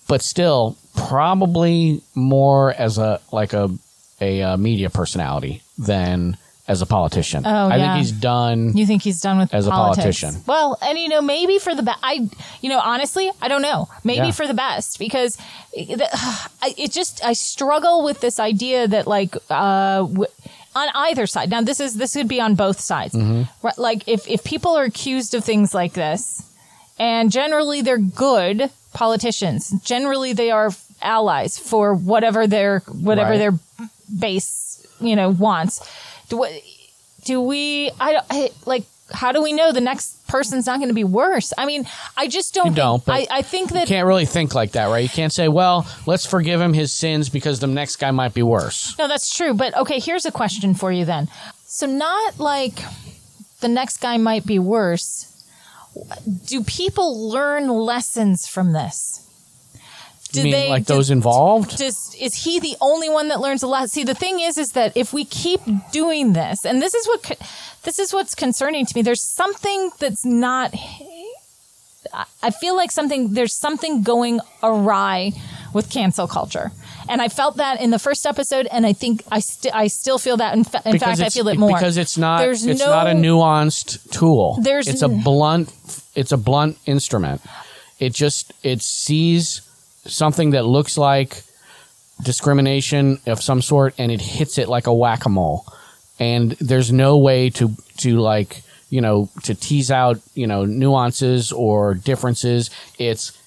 [0.07, 3.69] but still, probably more as a like a
[4.19, 6.35] a, uh media personality than
[6.67, 7.43] as a politician.
[7.45, 7.93] Oh, I yeah.
[7.93, 8.75] think he's done.
[8.77, 10.35] You think he's done with As a politician.
[10.45, 11.99] Well, and you know, maybe for the best.
[12.03, 12.27] I,
[12.61, 13.87] you know, honestly, I don't know.
[14.03, 14.31] Maybe Yeah.
[14.31, 15.37] for the best because
[15.73, 16.01] it,
[16.61, 20.25] I- it just I struggle with this idea that like uh, w-
[20.75, 21.49] on either side.
[21.49, 23.13] Now, this is this could be on both sides.
[23.15, 23.43] Mm-hmm.
[23.65, 26.43] Right, Like if if people are accused of things like this,
[26.99, 29.69] and generally they're good politicians.
[29.83, 33.37] Generally, they are allies for whatever their whatever Right.
[33.37, 33.53] their
[34.19, 35.79] base you know wants.
[36.29, 36.63] Do we,
[37.23, 37.91] do we?
[37.99, 38.83] I, I like.
[39.09, 41.53] How do we know the next person's not going to be worse?
[41.57, 42.67] I mean, I just don't.
[42.67, 44.99] You don't, but I, I think that can't really think like that, right?
[45.03, 48.43] You can't say, "Well, let's forgive him his sins because the next guy might be
[48.43, 49.53] worse." No, that's true.
[49.53, 51.29] But okay, here's a question for you then.
[51.65, 52.79] So, not like
[53.61, 55.33] the next guy might be worse.
[56.45, 59.16] Do people learn lessons from this?
[60.33, 61.77] You mean like those involved?
[61.77, 63.89] Does, is he the only one that learns a lot?
[63.89, 65.61] See, the thing is, is that if we keep
[65.91, 67.39] doing this, and this is what
[67.83, 69.01] this is what's concerning to me.
[69.01, 70.73] There's something that's not
[72.13, 75.31] I- I feel like something there's something going awry
[75.73, 76.71] with cancel culture.
[77.09, 80.17] And I felt that in the first episode, and I think I, st- I still
[80.17, 80.53] feel that.
[80.55, 83.07] In, fa- in fact, I feel it more because it's not There's it's no, not
[83.07, 84.57] a nuanced tool.
[84.61, 85.73] There's it's a blunt
[86.15, 87.41] it's a blunt instrument.
[87.99, 89.61] It just it sees
[90.07, 91.43] something that looks like
[92.23, 95.65] discrimination of some sort and it hits it like a whack-a-mole.
[96.19, 101.51] And there's no way to to like, you know, to tease out, you know, nuances
[101.51, 102.71] or differences.
[102.97, 103.37] It's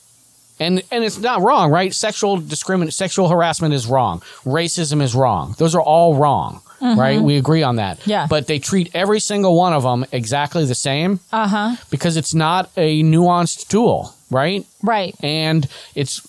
[0.60, 1.92] and and it's not wrong, right?
[1.92, 4.20] Sexual discrimin sexual harassment is wrong.
[4.44, 5.56] Racism is wrong.
[5.58, 7.20] Those are all wrong, right?
[7.20, 7.98] We agree on that.
[8.00, 8.10] Mm-hmm.
[8.10, 8.26] Yeah.
[8.30, 11.76] But they treat every single one of them exactly the same Uh huh.
[11.90, 14.64] because it's not a nuanced tool, right?
[14.80, 15.16] Right.
[15.24, 16.20] And it's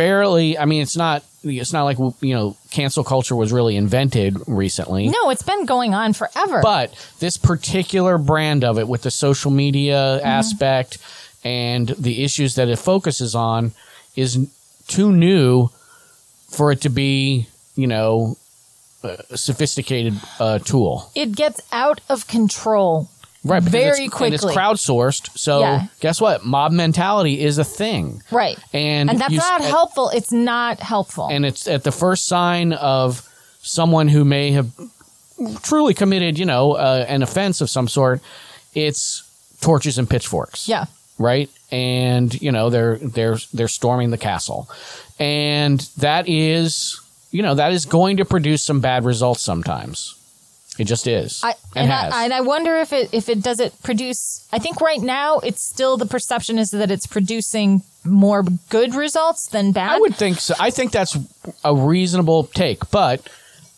[0.00, 0.58] fairly.
[0.58, 1.24] I mean, it's not.
[1.42, 5.08] It's not like you know, cancel culture was really invented recently.
[5.08, 6.60] No, it's been going on forever.
[6.62, 10.26] But this particular brand of it with the social media Mm-hmm.
[10.26, 10.98] aspect
[11.44, 13.72] and the issues that it focuses on
[14.16, 14.36] is
[14.86, 15.68] too new
[16.50, 18.36] for it to be, you know,
[19.02, 21.10] a sophisticated uh, tool.
[21.14, 23.08] it gets out of control.
[23.42, 23.62] Right.
[23.62, 25.38] Very it's, And it's crowdsourced.
[25.38, 25.86] So Yeah.
[26.00, 26.44] guess what?
[26.44, 28.22] Mob mentality is a thing.
[28.30, 28.58] Right.
[28.72, 30.10] And, And that's you not helpful.
[30.10, 31.28] It's not helpful.
[31.30, 33.26] and it's at the first sign of
[33.62, 34.70] someone who may have
[35.62, 38.20] truly committed, you know, uh, an offense of some sort.
[38.74, 39.22] It's
[39.60, 40.86] torches and pitchforks, yeah.
[41.18, 41.50] right?
[41.70, 44.68] And you know they're they're they're storming the castle,
[45.18, 50.14] and that is you know that is going to produce some bad results sometimes.
[50.80, 52.14] It just is, I, and, and, has.
[52.14, 54.48] I, and I wonder if it if it does it produce.
[54.50, 59.48] I think right now it's still the perception is that it's producing more good results
[59.48, 59.90] than bad.
[59.90, 60.54] I would think so.
[60.58, 61.18] I think that's
[61.62, 63.28] a reasonable take, but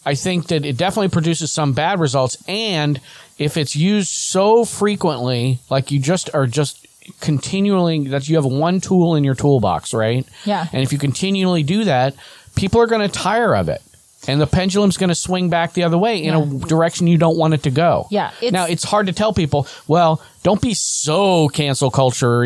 [0.06, 2.36] I think that it definitely produces some bad results.
[2.46, 3.00] And
[3.36, 6.86] if it's used so frequently, like you just are just
[7.20, 10.24] continually that you have one tool in your toolbox, right?
[10.44, 10.66] Yeah.
[10.72, 12.14] And if you continually do that,
[12.54, 13.82] people are going to tire of it.
[14.28, 17.36] And the pendulum's going to swing back the other way in a direction you don't
[17.36, 18.06] want it to go.
[18.10, 19.66] Yeah, it's- now it's hard to tell people.
[19.88, 22.44] Well, don't be so cancel culture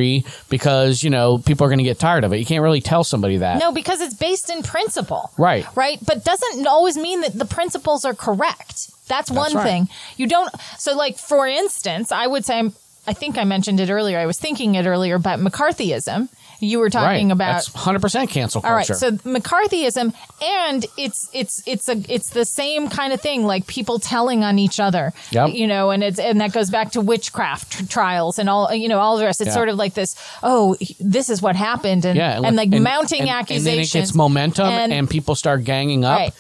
[0.49, 2.39] because you know people are going to get tired of it.
[2.39, 3.59] You can't really tell somebody that.
[3.59, 5.31] no, because it's based in principle.
[5.39, 5.67] Right.
[5.77, 5.99] Right.
[6.05, 8.91] But doesn't always mean that the principles are correct.
[9.09, 9.63] That's one right.
[9.63, 9.89] thing.
[10.17, 10.53] You don't.
[10.79, 12.71] So, like for instance, I would say
[13.07, 14.19] I think I mentioned it earlier.
[14.19, 16.29] I was thinking it earlier about McCarthyism.
[16.61, 17.33] You were talking right.
[17.33, 18.71] about That's 100% cancel culture.
[18.73, 23.45] All right, so McCarthyism, and it's it's it's a it's the same kind of thing,
[23.45, 25.13] like people telling on each other.
[25.31, 25.51] Yep.
[25.55, 28.89] You know, and it's and that goes back to witchcraft tr- trials and all you
[28.89, 29.41] know all the rest.
[29.41, 29.55] It's Yeah.
[29.55, 30.17] sort of like this.
[30.43, 33.67] Oh, this is what happened, and yeah, and, like mounting and- accusations.
[33.67, 36.19] And then it gets momentum and, And- people start ganging up.
[36.19, 36.33] Right.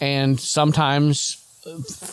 [0.00, 1.36] And sometimes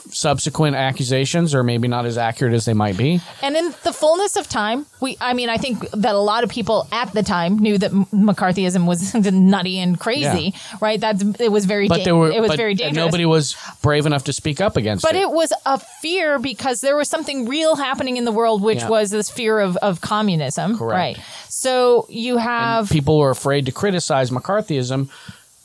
[0.09, 3.21] subsequent accusations are maybe not as accurate as they might be.
[3.41, 6.49] And in the fullness of time, we, I mean, I think that a lot of
[6.49, 10.99] people at the time knew that McCarthyism was nutty and crazy, right?
[10.99, 12.95] That it was very, But da- there were it was but very dangerous.
[13.05, 15.19] nobody was brave enough to speak up against But it.
[15.19, 18.79] But it was a fear because there was something real happening in the world, which
[18.79, 18.89] Yeah.
[18.89, 20.77] was this fear of, of communism.
[20.77, 21.17] Correct.
[21.17, 21.25] Right.
[21.49, 25.09] So you have, people were afraid to criticize McCarthyism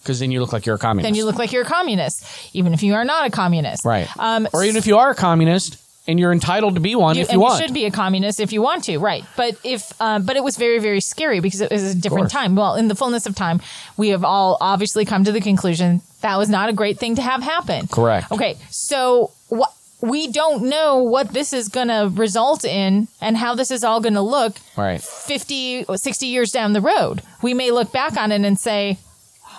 [0.06, 1.06] because then you look like you're a communist.
[1.06, 3.84] then you look like you're a communist, even if you are not a communist.
[3.84, 4.08] right.
[4.18, 7.22] Um, or even if you are a communist and you're entitled to be one you,
[7.22, 7.60] if and you want.
[7.60, 9.24] should be a communist if you want to, right?
[9.36, 12.54] But if, um, but it was very, very scary because it was a different time.
[12.54, 13.60] Well, in the fullness of time,
[13.96, 17.22] we have all obviously come to the conclusion that was not a great thing to
[17.22, 17.88] have happen.
[17.88, 18.30] Correct.
[18.30, 19.72] Okay, so what?
[20.02, 24.00] We don't know what this is going to result in and how this is all
[24.00, 25.00] going to look Right.
[25.02, 27.22] 50 60 years down the road.
[27.42, 28.98] We may look back on it and say,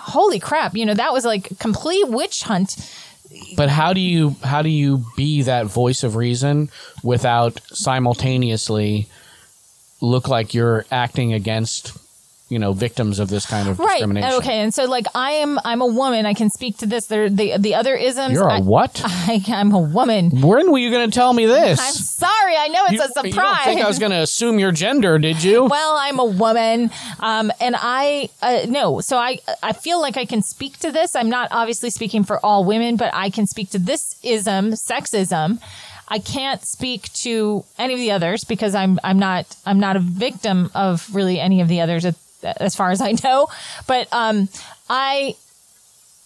[0.08, 2.76] holy crap, you know, that was like complete witch hunt.
[3.56, 6.70] But how do you how do you be that voice of reason
[7.02, 9.06] without simultaneously
[10.00, 11.96] look like you're acting against
[12.48, 13.88] you know victims of this kind of Right.
[13.98, 14.32] discrimination?
[14.38, 14.58] Okay.
[14.60, 16.26] And so like I am I'm a woman.
[16.26, 17.06] I can speak to this.
[17.06, 18.32] There the the other isms.
[18.32, 19.00] You're a I, what?
[19.04, 20.30] I, I'm a woman.
[20.40, 21.78] when were you going to tell me this?
[21.80, 22.56] I'm sorry.
[22.56, 23.26] I know it's you, a surprise.
[23.26, 25.64] you don't think I was going to assume your gender, did you?
[25.66, 26.90] well, I'm a woman,
[27.20, 29.00] um, and I uh, no.
[29.00, 31.14] So I I feel like I can speak to this.
[31.14, 35.60] I'm not obviously speaking for all women, but I can speak to this ism, sexism.
[36.10, 40.00] I can't speak to any of the others because I'm I'm not I'm not a
[40.00, 43.48] victim of really any of the others as, as far as I know.
[43.86, 44.48] But um,
[44.88, 45.34] I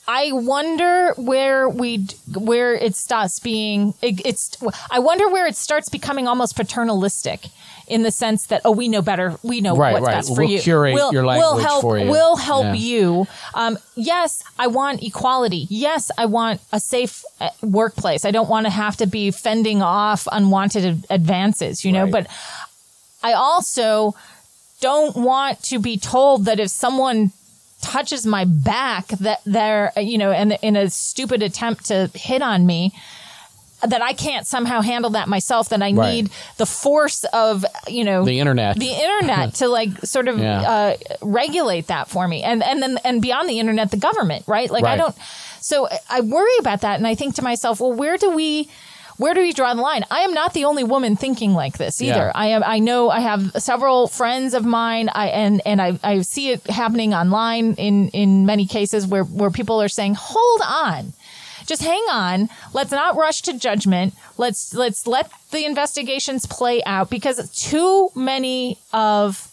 [0.09, 2.07] I wonder where we
[2.37, 4.57] where it stops being it, it's
[4.91, 7.47] I wonder where it starts becoming almost paternalistic
[7.87, 10.15] in the sense that oh we know better we know Right, what's right.
[10.17, 12.11] best for We'll you curate we'll, your we'll help for you.
[12.11, 12.75] we'll help Yeah.
[12.75, 18.49] you um, yes I want equality yes I want a safe uh, workplace I don't
[18.49, 22.13] want to have to be fending off unwanted advances you know Right.
[22.13, 22.27] but
[23.23, 24.15] I also
[24.83, 27.33] don't want to be told that if someone
[27.81, 32.65] touches my back that they're you know in, in a stupid attempt to hit on
[32.67, 32.93] me
[33.83, 36.13] that I can't somehow handle that myself that I Right.
[36.15, 38.77] need the force of you know The internet.
[38.79, 40.61] the internet to like sort of Yeah.
[40.75, 44.71] uh, regulate that for me and and then and beyond the internet the government right
[44.71, 45.17] like I don't
[45.61, 48.69] so I worry about that and I think to myself well where do we
[49.17, 50.05] where do we draw the line?
[50.11, 52.13] I am not the only woman thinking like this either.
[52.13, 52.33] Yeah.
[52.35, 52.63] I am.
[52.65, 55.09] I know I have several friends of mine.
[55.15, 59.51] I and and I, I see it happening online in in many cases where where
[59.51, 61.13] people are saying, "Hold on,
[61.67, 62.49] just hang on.
[62.73, 64.15] Let's not rush to judgment.
[64.39, 69.49] Let's let's let the investigations play out because too many of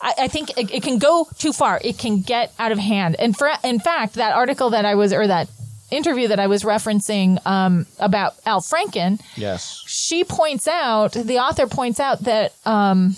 [0.00, 1.80] I, I think it, it can go too far.
[1.82, 3.16] It can get out of hand.
[3.18, 5.48] And for in fact, that article that I was or that
[5.90, 9.82] interview that I was referencing um, about Al Franken, yes.
[9.86, 13.16] she points out the author points out that um,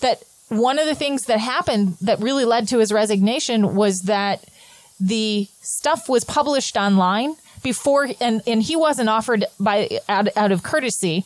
[0.00, 4.44] that one of the things that happened that really led to his resignation was that
[4.98, 10.62] the stuff was published online before and and he wasn't offered by out, out of
[10.62, 11.24] courtesy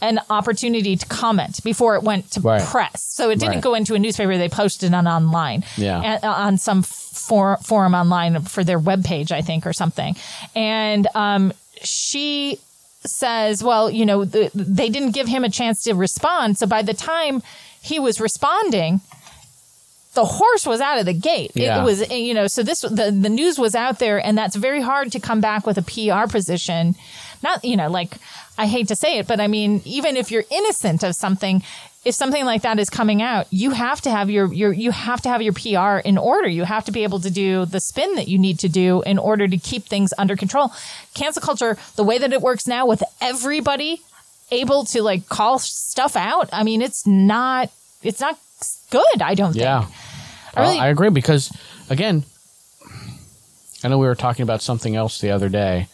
[0.00, 2.62] an opportunity to comment before it went to Right.
[2.62, 3.62] press so it didn't Right.
[3.62, 6.18] go into a newspaper they posted it online Yeah.
[6.22, 10.14] uh, on some for, forum online for their webpage i think or something
[10.54, 12.58] and um, she
[13.04, 16.82] says well you know the, they didn't give him a chance to respond so by
[16.82, 17.42] the time
[17.80, 19.00] he was responding
[20.18, 21.52] the horse was out of the gate.
[21.54, 21.80] Yeah.
[21.80, 24.80] It was, you know, so this, the, the news was out there and that's very
[24.80, 26.96] hard to come back with a PR position.
[27.40, 28.14] Not, you know, like,
[28.58, 31.62] I hate to say it, but I mean, even if you're innocent of something,
[32.04, 35.20] if something like that is coming out, you have to have your, your, you have
[35.22, 36.48] to have your PR in order.
[36.48, 39.18] You have to be able to do the spin that you need to do in
[39.20, 40.72] order to keep things under control.
[41.14, 44.00] Cancel culture, the way that it works now with everybody
[44.50, 47.70] able to like call stuff out, I mean, it's not,
[48.02, 48.36] it's not
[48.90, 49.22] good.
[49.22, 49.82] I don't Yeah.
[49.82, 49.94] think.
[50.58, 51.50] I really- Uh, I agree because
[51.90, 52.24] again,
[53.84, 55.88] I know we were talking about something else the other day,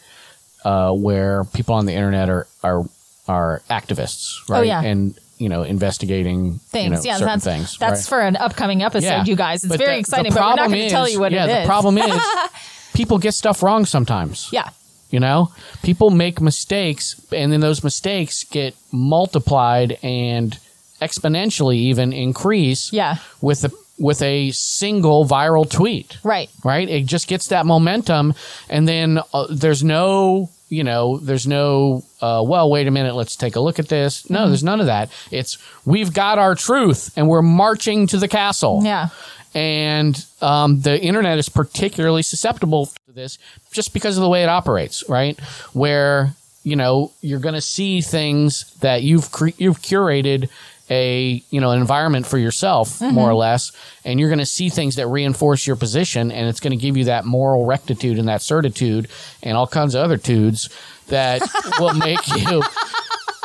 [0.63, 2.83] uh, where people on the internet are are
[3.27, 4.59] are activists, right?
[4.59, 4.81] Oh, yeah.
[4.81, 7.05] And you know, investigating things.
[7.05, 7.77] You know, yeah, that's things.
[7.77, 8.07] that's right?
[8.09, 9.25] for an upcoming episode, Yeah.
[9.25, 9.63] you guys.
[9.63, 11.45] It's But very the- the exciting, but we're not going to tell you what yeah,
[11.45, 11.63] it is.
[11.63, 12.21] the problem is
[12.93, 14.47] people get stuff wrong sometimes.
[14.51, 14.69] yeah,
[15.09, 15.51] You know,
[15.83, 20.57] people make mistakes, and then those mistakes get multiplied and
[21.01, 22.93] exponentially even increase.
[22.93, 23.17] Yeah.
[23.41, 26.17] with a with a single viral tweet.
[26.23, 26.49] right.
[26.63, 28.33] Right, it just gets that momentum,
[28.69, 32.03] and then uh, there's no, you know, there's no.
[32.21, 34.29] Uh, well, wait a minute, let's take a look at this.
[34.29, 35.11] No, there's none of that.
[35.31, 39.09] It's we've got our truth, and we're marching to the castle Yeah,
[39.53, 43.37] and um, the internet is particularly susceptible to this
[43.71, 45.39] just because of the way it operates right
[45.73, 46.33] where
[46.63, 50.49] you know you're going to see things that you've cre- you've curated
[50.89, 53.37] a you know an environment for yourself more or mm-hmm.
[53.37, 53.71] less
[54.03, 56.95] and you're going to see things that reinforce your position and it's going to give
[56.95, 59.07] you that moral rectitude and that certitude
[59.41, 60.69] and all kinds of other tudes
[61.07, 61.41] that
[61.79, 62.61] will make you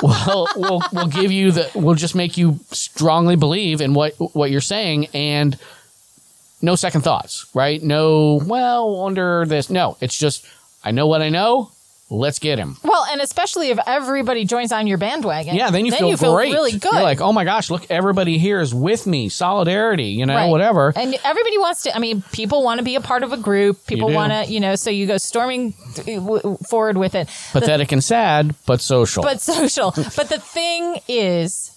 [0.02, 4.50] will will will give you the will just make you strongly believe in what what
[4.50, 5.58] you're saying and
[6.62, 7.82] no second thoughts, right?
[7.82, 9.70] No, well, under this.
[9.70, 10.46] No, it's just
[10.84, 11.70] I know what I know.
[12.12, 12.76] Let's get him.
[12.82, 15.54] well, and especially if everybody joins on your bandwagon.
[15.54, 16.52] Yeah, then you feel great.
[16.52, 16.92] really good.
[16.92, 19.28] You're like, oh my gosh, look, everybody here is with me.
[19.28, 20.50] Solidarity, you know, Right.
[20.50, 20.92] whatever.
[20.96, 21.94] And everybody wants to.
[21.94, 23.86] I mean, people want to be a part of a group.
[23.86, 24.74] People want to, you know.
[24.74, 25.72] So you go storming
[26.68, 27.28] forward with it.
[27.52, 29.22] Pathetic and sad, but social.
[29.22, 29.92] but social.
[30.16, 31.70] but the thing is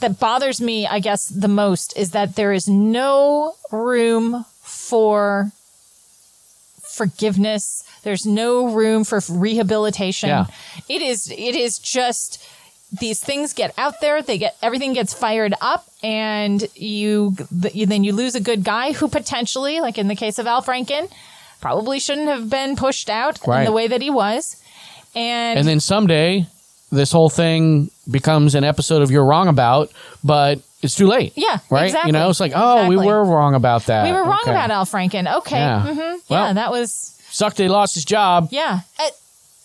[0.00, 5.52] that bothers me, I guess, the most is that there is no room for
[6.92, 7.84] forgiveness.
[8.02, 10.28] There's no room for rehabilitation.
[10.28, 10.46] Yeah.
[10.88, 12.44] It is it is just
[13.00, 18.04] these things get out there, they get everything gets fired up and you, th- then
[18.04, 21.10] you lose a good guy who potentially, like in the case of Al Franken,
[21.60, 24.56] probably shouldn't have been pushed out in the way that he was.
[25.14, 26.46] And, and then someday,
[26.90, 29.90] this whole thing becomes an episode of You're Wrong About,
[30.22, 31.32] but it's too late.
[31.36, 31.84] Yeah, Right?
[31.86, 32.08] exactly.
[32.08, 34.04] You know, it's like, oh, we were wrong about that.
[34.04, 34.50] We were wrong Okay.
[34.50, 35.32] about Al Franken.
[35.38, 35.56] Okay.
[35.58, 35.82] Yeah.
[35.94, 38.48] hmm Yeah, that was Sucked he lost his job.
[38.50, 38.80] yeah.
[38.98, 39.08] Uh,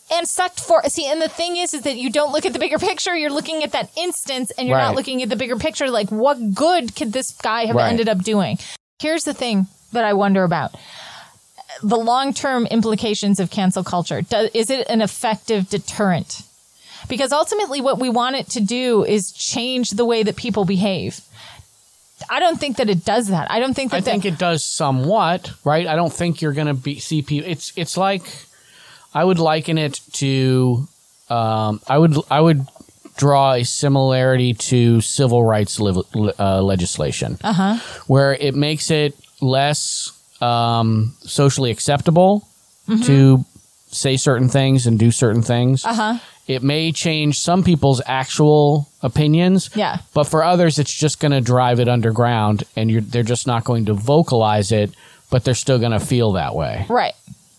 [0.10, 2.60] and sucked for see, and the thing is, is that you don't look at the
[2.60, 3.14] bigger picture.
[3.14, 4.86] You're looking at that instance, and you're Right.
[4.86, 5.90] not looking at the bigger picture.
[5.90, 7.90] Like, what good could this guy have Right.
[7.90, 8.58] ended up doing?
[9.00, 10.76] Here's the thing that I wonder about:
[11.84, 14.22] the long term implications of cancel culture.
[14.22, 16.42] Does, is it an effective deterrent?
[17.08, 21.22] Because ultimately, what we want it to do is change the way that people behave.
[22.30, 23.50] I don't think that it does that.
[23.52, 25.86] I don't think that I think it does somewhat, right?
[25.86, 27.50] I don't think you're going to be see people.
[27.50, 28.24] It's it's like
[29.14, 30.88] I would liken it to
[31.30, 32.68] um, I would I would
[33.18, 36.06] draw a similarity to civil rights liv-
[36.40, 37.78] uh, legislation, uh-huh.
[38.08, 42.48] where it makes it less um, socially acceptable
[43.04, 43.44] to
[43.90, 45.86] say certain things and do certain things.
[45.86, 46.18] Uh-huh.
[46.48, 49.98] It may change some people's actual opinions, Yeah.
[50.14, 53.64] but for others, it's just going to drive it underground, and you're, they're just not
[53.66, 54.92] going to vocalize it,
[55.30, 56.86] but they're still going to feel that way.
[56.90, 57.14] Right.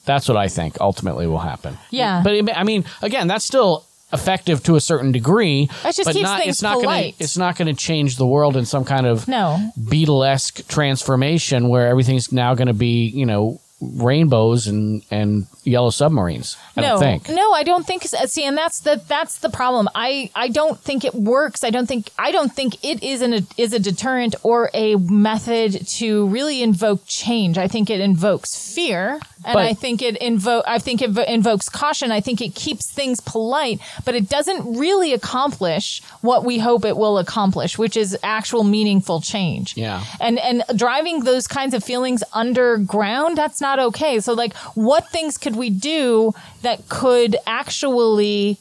[0.06, 1.76] That's what I think ultimately will happen.
[1.90, 2.22] Yeah.
[2.24, 5.66] But it, I mean, again, that's still effective to a certain degree.
[5.82, 7.14] That just but keeps not, things it's not Gonna, polite.
[7.18, 9.58] it's not going to change the world in some kind of No.
[9.78, 16.56] Beatlesque transformation where everything's now going to be, you know, rainbows and and yellow submarines.
[16.76, 17.28] I no, don't think.
[17.28, 18.02] no, I don't think.
[18.04, 19.88] See, and that's the that's the problem.
[19.94, 21.62] I I don't think it works.
[21.62, 25.86] I don't think I don't think it is an is a deterrent or a method
[25.98, 27.56] to really invoke change.
[27.58, 31.68] I think it invokes fear, and But- I think it invoke I think it invokes
[31.68, 32.10] caution.
[32.10, 36.96] I think it keeps things polite, but it doesn't really accomplish what we hope it
[36.96, 39.76] will accomplish, which is actual meaningful change.
[39.76, 40.02] Yeah.
[40.20, 45.36] and and driving those kinds of feelings underground that's not okay so like what things
[45.36, 48.56] could we do that could actually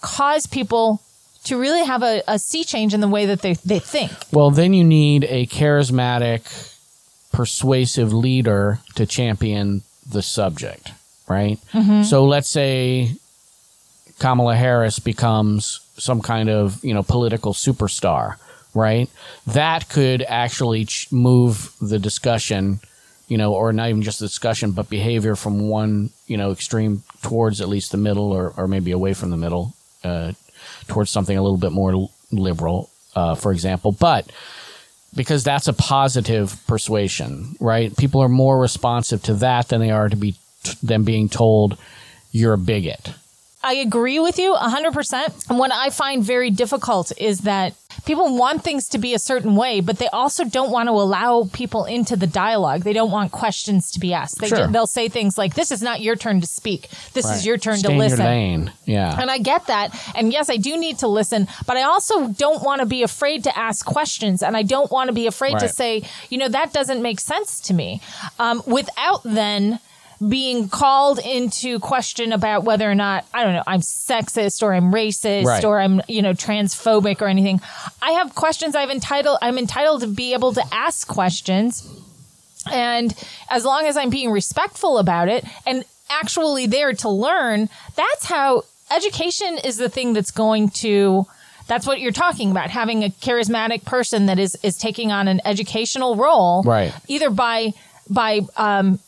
[0.00, 1.00] cause people
[1.44, 4.50] to really have a, a sea change in the way that they, they think Well,
[4.50, 6.42] then you need a charismatic,
[7.32, 10.90] persuasive leader to champion the subject,
[11.28, 11.58] right?
[11.72, 12.02] Mm-hmm.
[12.02, 13.12] So let's say
[14.18, 18.36] Kamala Harris becomes some kind of, you know, political superstar,
[18.74, 19.08] right?
[19.46, 22.80] That could actually ch- move the discussion,
[23.28, 27.60] you know, or not even just discussion, but behavior from one, you know, extreme towards
[27.60, 29.74] at least the middle or, or maybe away from the middle,
[30.04, 30.32] uh,
[30.86, 33.92] towards something a little bit more liberal, uh, for example.
[33.92, 34.30] But
[35.14, 37.96] because that's a positive persuasion, right?
[37.96, 40.36] People are more responsive to that than they are to be
[40.82, 41.78] than being told
[42.32, 43.10] you're a bigot.
[43.66, 45.50] I agree with you 100%.
[45.50, 49.56] And what I find very difficult is that people want things to be a certain
[49.56, 52.82] way, but they also don't want to allow people into the dialogue.
[52.82, 54.38] They don't want questions to be asked.
[54.38, 54.68] They Sure.
[54.68, 56.88] they'll say things like, this is not your turn to speak.
[57.12, 57.36] This Right.
[57.36, 58.70] is your turn Stay to listen.
[58.84, 59.20] Yeah.
[59.20, 59.92] And I get that.
[60.14, 63.42] And yes, I do need to listen, but I also don't want to be afraid
[63.44, 64.42] to ask questions.
[64.44, 67.58] And I don't want to be afraid to say, you know, that doesn't make sense
[67.62, 68.00] to me.
[68.38, 69.80] Um, without then
[70.26, 74.90] being called into question about whether or not, I don't know, I'm sexist or I'm
[74.92, 75.64] racist Right.
[75.64, 77.60] or I'm, you know, transphobic or anything.
[78.00, 81.86] I have questions I've entitled, I'm entitled to be able to ask questions.
[82.72, 83.14] And
[83.50, 88.62] as long as I'm being respectful about it and actually there to learn, that's how
[88.90, 91.26] education is the thing that's going to
[91.68, 95.40] that's what you're talking about having a charismatic person that is is taking on an
[95.44, 96.94] educational role Right.
[97.08, 97.72] either by
[98.08, 99.00] by um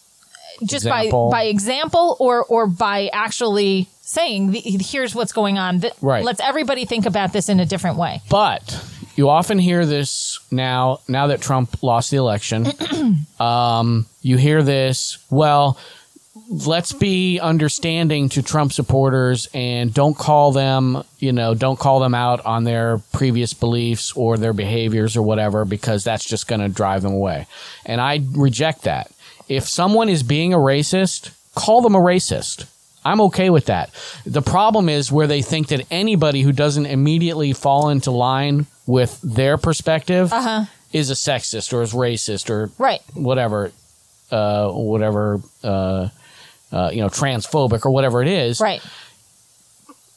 [0.62, 1.30] just Example.
[1.30, 6.24] by by example or or by actually saying the, here's what's going on Th- Right.
[6.24, 8.82] let's everybody think about this in a different way But
[9.16, 11.00] you often hear this now.
[11.08, 12.68] Now that Trump lost the election,
[13.40, 15.18] um, you hear this.
[15.28, 15.76] Well,
[16.48, 22.14] let's be understanding to Trump supporters and don't call them, you know, don't call them
[22.14, 26.68] out on their previous beliefs or their behaviors or whatever because that's just going to
[26.68, 27.46] drive them away.
[27.84, 29.10] And I reject that.
[29.48, 32.66] If someone is being a racist, call them a racist.
[33.04, 33.90] I'm okay with that.
[34.26, 39.18] The problem is where they think that anybody who doesn't immediately fall into line with
[39.22, 40.32] their perspective
[40.92, 43.72] is a sexist or is racist or right whatever,
[44.30, 46.08] uh, whatever, uh,
[46.72, 48.60] uh, you know, transphobic or whatever it is.
[48.60, 48.82] right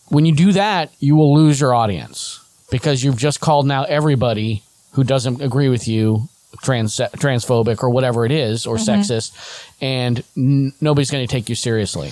[0.10, 2.40] When you do that, you will lose your audience
[2.72, 4.64] because you've just called now everybody
[4.94, 6.28] who doesn't agree with you
[6.62, 9.02] trans transphobic or whatever it is or Mm-hmm.
[9.02, 9.32] sexist,
[9.82, 12.12] and n- nobody's going to take you seriously.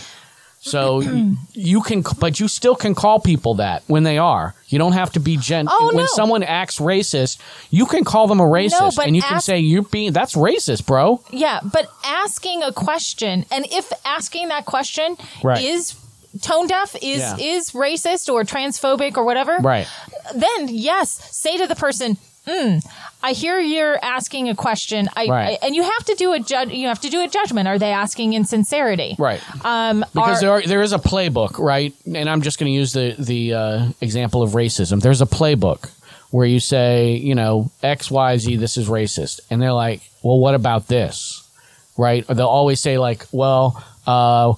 [0.61, 1.01] So
[1.53, 4.53] you can, but you still can call people that when they are.
[4.67, 5.67] You don't have to be gen.
[5.69, 6.05] Oh, when no.
[6.07, 9.83] someone acts racist, you can call them a racist, but and you can say you're
[9.83, 11.21] being that's racist, bro.
[11.31, 15.63] Yeah, but asking a question, and if asking that question Right.
[15.63, 15.95] is
[16.41, 17.37] tone deaf, is Yeah.
[17.39, 19.87] is racist or transphobic or whatever, Right.
[20.35, 22.83] then yes, say to the person, mm,
[23.21, 25.57] "I hear you're asking a question, I, Right.
[25.61, 26.69] I- and you have to do a judge.
[26.71, 27.67] You have to do a judgment.
[27.67, 29.15] Are they asking in sincerity?
[29.19, 29.41] Right.
[29.65, 31.93] Um, because are- there are, there is a playbook, right?
[32.05, 35.01] And I'm just going to use the the uh, example of racism.
[35.01, 35.89] There's a playbook
[36.31, 40.37] where you say, you know, X, Y, Z, this is racist, and they're like, well,
[40.39, 41.41] what about this,
[41.97, 42.23] right?
[42.29, 44.53] Or they'll always say like, well, uh,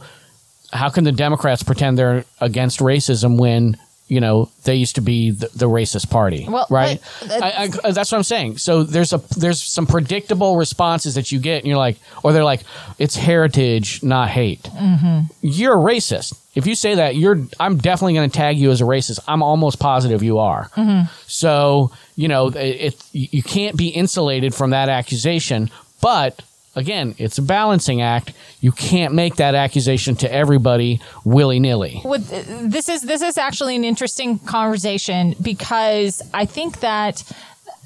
[0.74, 3.78] how can the Democrats pretend they're against racism when
[4.12, 7.00] you know, they used to be the, the racist party, Well, right?
[7.22, 8.58] but, I, I, that's what I'm saying.
[8.58, 12.44] So there's a there's some predictable responses that you get, and you're like, or they're
[12.44, 12.64] like,
[13.00, 14.64] it's heritage, not hate.
[14.64, 15.32] Mm-hmm.
[15.42, 16.38] You're a racist.
[16.56, 19.20] If you say that, you're I'm definitely going to tag you as a racist.
[19.30, 20.66] I'm almost positive you are.
[20.76, 21.10] Mm-hmm.
[21.28, 26.42] So you know, it, it you can't be insulated from that accusation, but.
[26.74, 28.32] Again, it's a balancing act.
[28.62, 32.02] You can't make that accusation to everybody willy nilly.
[32.06, 32.30] with
[32.72, 37.24] this is this is actually an interesting conversation because I think that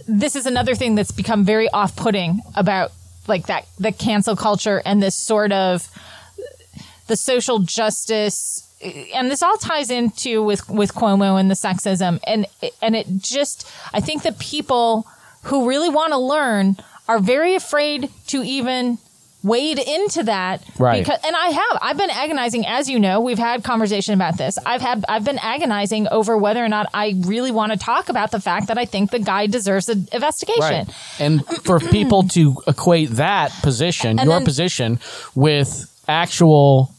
[0.08, 2.92] this is another thing that's become very off-putting about
[3.28, 5.90] like that the cancel culture and this sort of
[7.08, 8.70] the social justice
[9.16, 12.46] and this all ties into with with Cuomo and the sexism and
[12.84, 15.08] and it just I think that people
[15.44, 16.78] who really want to learn
[17.08, 18.98] are very afraid to even
[19.44, 21.04] wade into that Right.
[21.06, 24.58] because and I have I've been agonizing as you know we've had conversation about this.
[24.66, 28.32] I've had I've been agonizing over whether or not I really want to talk about
[28.32, 30.88] the fact that I think the guy deserves an investigation.
[31.20, 35.00] And for people to equate that position, And your then- position,
[35.36, 36.90] with actual,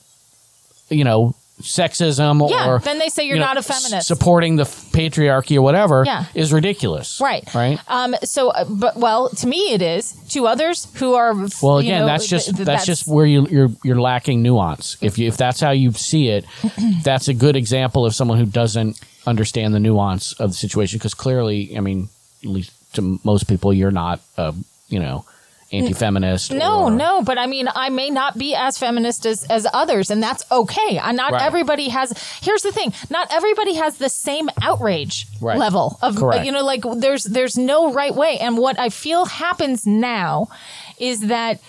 [0.88, 4.06] you know, sexism Yeah, or then they say you're you know, not a feminist.
[4.08, 6.26] supporting the f- patriarchy or whatever Yeah.
[6.34, 7.18] is ridiculous.
[7.20, 7.52] Right.
[7.54, 7.78] Right.
[7.88, 10.12] Um, so, uh, but well, to me, it is.
[10.30, 13.24] To others who are Well, you again, know, that's just th- th- that's, just where
[13.26, 14.96] you, you're you're lacking nuance.
[15.00, 16.44] If you if that's how you see it,
[17.02, 20.98] that's a good example of someone who doesn't understand the nuance of the situation.
[20.98, 22.08] Because clearly, I mean,
[22.44, 24.52] at least to most people, you're not, uh,
[24.88, 25.24] you know,
[25.72, 26.52] anti-feminist.
[26.52, 30.10] No, or- no, but I mean, I may not be as feminist as, as others,
[30.10, 30.96] and that's okay.
[31.12, 31.42] Not Right.
[31.42, 32.12] everybody has.
[32.40, 35.58] Here's the thing: not everybody has the same outrage Right.
[35.58, 36.16] level of.
[36.16, 36.44] Correct.
[36.46, 40.48] You know, like there's there's no right way, and what I feel happens now
[40.98, 41.60] is that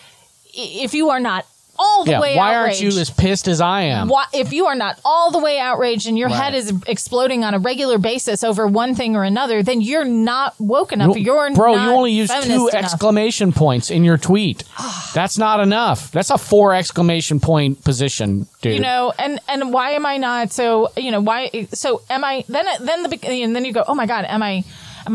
[0.53, 1.45] if you are not
[1.80, 2.19] all the Yeah.
[2.19, 4.07] way Why outraged, aren't you as pissed as I am?
[4.09, 6.38] why, if you are not all the way outraged and your Right.
[6.43, 10.55] head is exploding on a regular basis over one thing or another, then you're not
[10.59, 11.15] woke enough.
[11.15, 12.84] You- You're bro, you only used feminist two enough.
[12.84, 14.63] exclamation points in your tweet.
[15.13, 16.11] That's not enough.
[16.11, 18.75] That's a four exclamation point position, dude.
[18.75, 22.43] you know and and why am i not so you know why so am i
[22.49, 24.63] then then the and then you go oh my god am i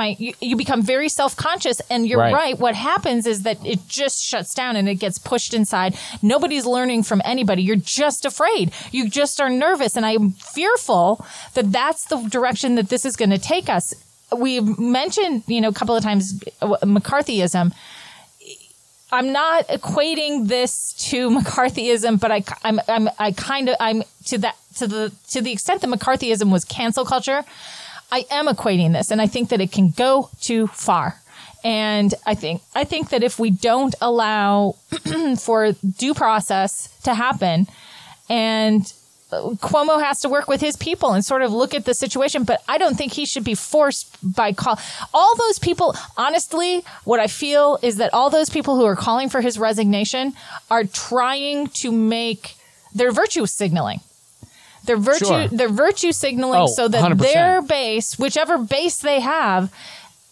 [0.00, 2.32] i you, you become very self-conscious and you're Right.
[2.32, 2.58] right.
[2.58, 5.96] what happens is that it just shuts down and it gets pushed inside.
[6.22, 7.62] Nobody's learning from anybody.
[7.62, 8.72] You're just afraid.
[8.90, 11.24] You just are nervous and i'm fearful
[11.54, 13.92] that that's the direction that this is going to take us.
[14.36, 17.72] We've mentioned you know a couple of times uh, mccarthyism.
[19.14, 24.38] I'm not equating this to McCarthyism, but I, I'm, I'm, I kind of, I'm to
[24.38, 27.44] that, to the, to the extent that McCarthyism was cancel culture,
[28.12, 31.18] I am equating this, and I think that it can go too far.
[31.64, 34.76] And I think, I think that if we don't allow
[35.38, 37.66] for due process to happen,
[38.28, 38.92] and
[39.32, 42.44] uh, Cuomo has to work with his people and sort of look at the situation,
[42.44, 44.78] but I don't think he should be forced by call.
[45.14, 49.30] All those people, honestly, what I feel is that all those people who are calling
[49.30, 50.34] for his resignation
[50.70, 52.56] are trying to make
[52.94, 54.00] their virtue signaling.
[54.84, 55.48] Their virtue, Sure.
[55.48, 57.18] their virtue signaling, Oh, so that 100%.
[57.18, 59.72] their base, whichever base they have,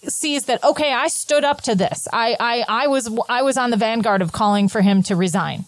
[0.09, 2.09] sees that okay, I stood up to this.
[2.13, 5.67] I, I, I was, I was on the vanguard of calling for him to resign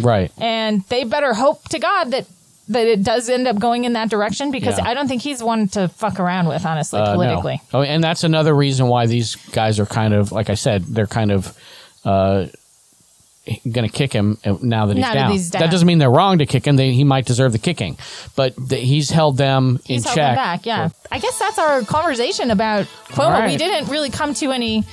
[0.00, 0.32] right.
[0.38, 2.26] and they better hope to God that
[2.68, 4.88] that it does end up going in that direction because Yeah.
[4.88, 7.14] I don't think he's one to fuck around with, honestly, Uh, no.
[7.14, 7.60] politically.
[7.72, 11.06] Oh, and that's another reason why these guys are kind of, like I said, they're
[11.06, 11.56] kind of
[12.04, 12.46] uh,
[13.70, 15.32] going to kick him now that he's, Now that down.
[15.32, 15.60] he's down.
[15.62, 16.76] That doesn't mean they're wrong to kick him.
[16.76, 17.96] They, he might deserve the kicking,
[18.34, 20.28] but th- he's held them He's in held check.
[20.30, 20.88] them back, yeah.
[21.12, 23.30] I guess that's our conversation about Cuomo.
[23.30, 23.50] Right.
[23.50, 24.84] We didn't really come to any.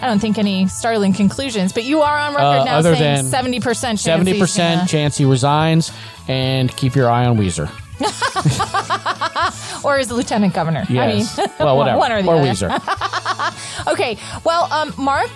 [0.00, 3.60] I don't think any startling conclusions, but you are on record Uh, now saying seventy
[3.60, 4.00] percent.
[4.00, 5.92] Seventy percent chance he resigns,
[6.28, 7.70] and keep your eye on Weezer.
[9.84, 10.84] or is lieutenant governor.
[10.88, 11.38] Yes.
[11.38, 11.98] I mean, well, whatever.
[11.98, 12.48] one or the or other.
[12.48, 12.70] Weezer.
[13.92, 15.30] Okay, well, um, Mark,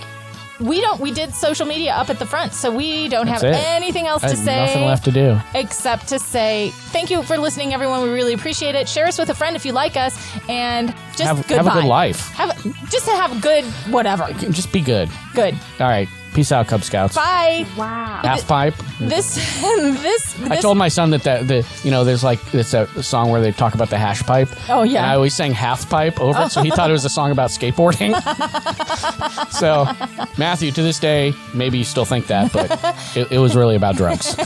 [0.60, 1.00] we don't.
[1.00, 3.56] We did social media up at the front, so we don't That's have it.
[3.56, 4.66] anything else to say.
[4.66, 5.38] nothing left to do.
[5.54, 8.02] except to say thank you for listening, everyone.
[8.02, 8.88] We really appreciate it.
[8.88, 10.16] Share us with a friend if you like us,
[10.48, 12.28] and just Have- have a good life.
[12.32, 12.56] Have
[12.90, 14.26] just to have a good whatever.
[14.50, 15.08] Just be good.
[15.34, 15.54] Good.
[15.80, 16.08] All right.
[16.38, 17.16] Peace out, Cub Scouts.
[17.16, 17.66] Bye.
[17.76, 18.20] Wow.
[18.22, 18.74] Half pipe.
[19.00, 20.40] This this this.
[20.48, 23.40] I told my son that the, the you know there's like it's a song where
[23.40, 24.48] they talk about the hash pipe.
[24.68, 24.98] Oh, yeah.
[24.98, 27.32] And I always sang half pipe over it, so he thought it was a song
[27.32, 28.14] about skateboarding.
[29.50, 29.84] so
[30.38, 32.70] Matthew, to this day, maybe you still think that, but
[33.16, 34.36] it, it was really about drugs.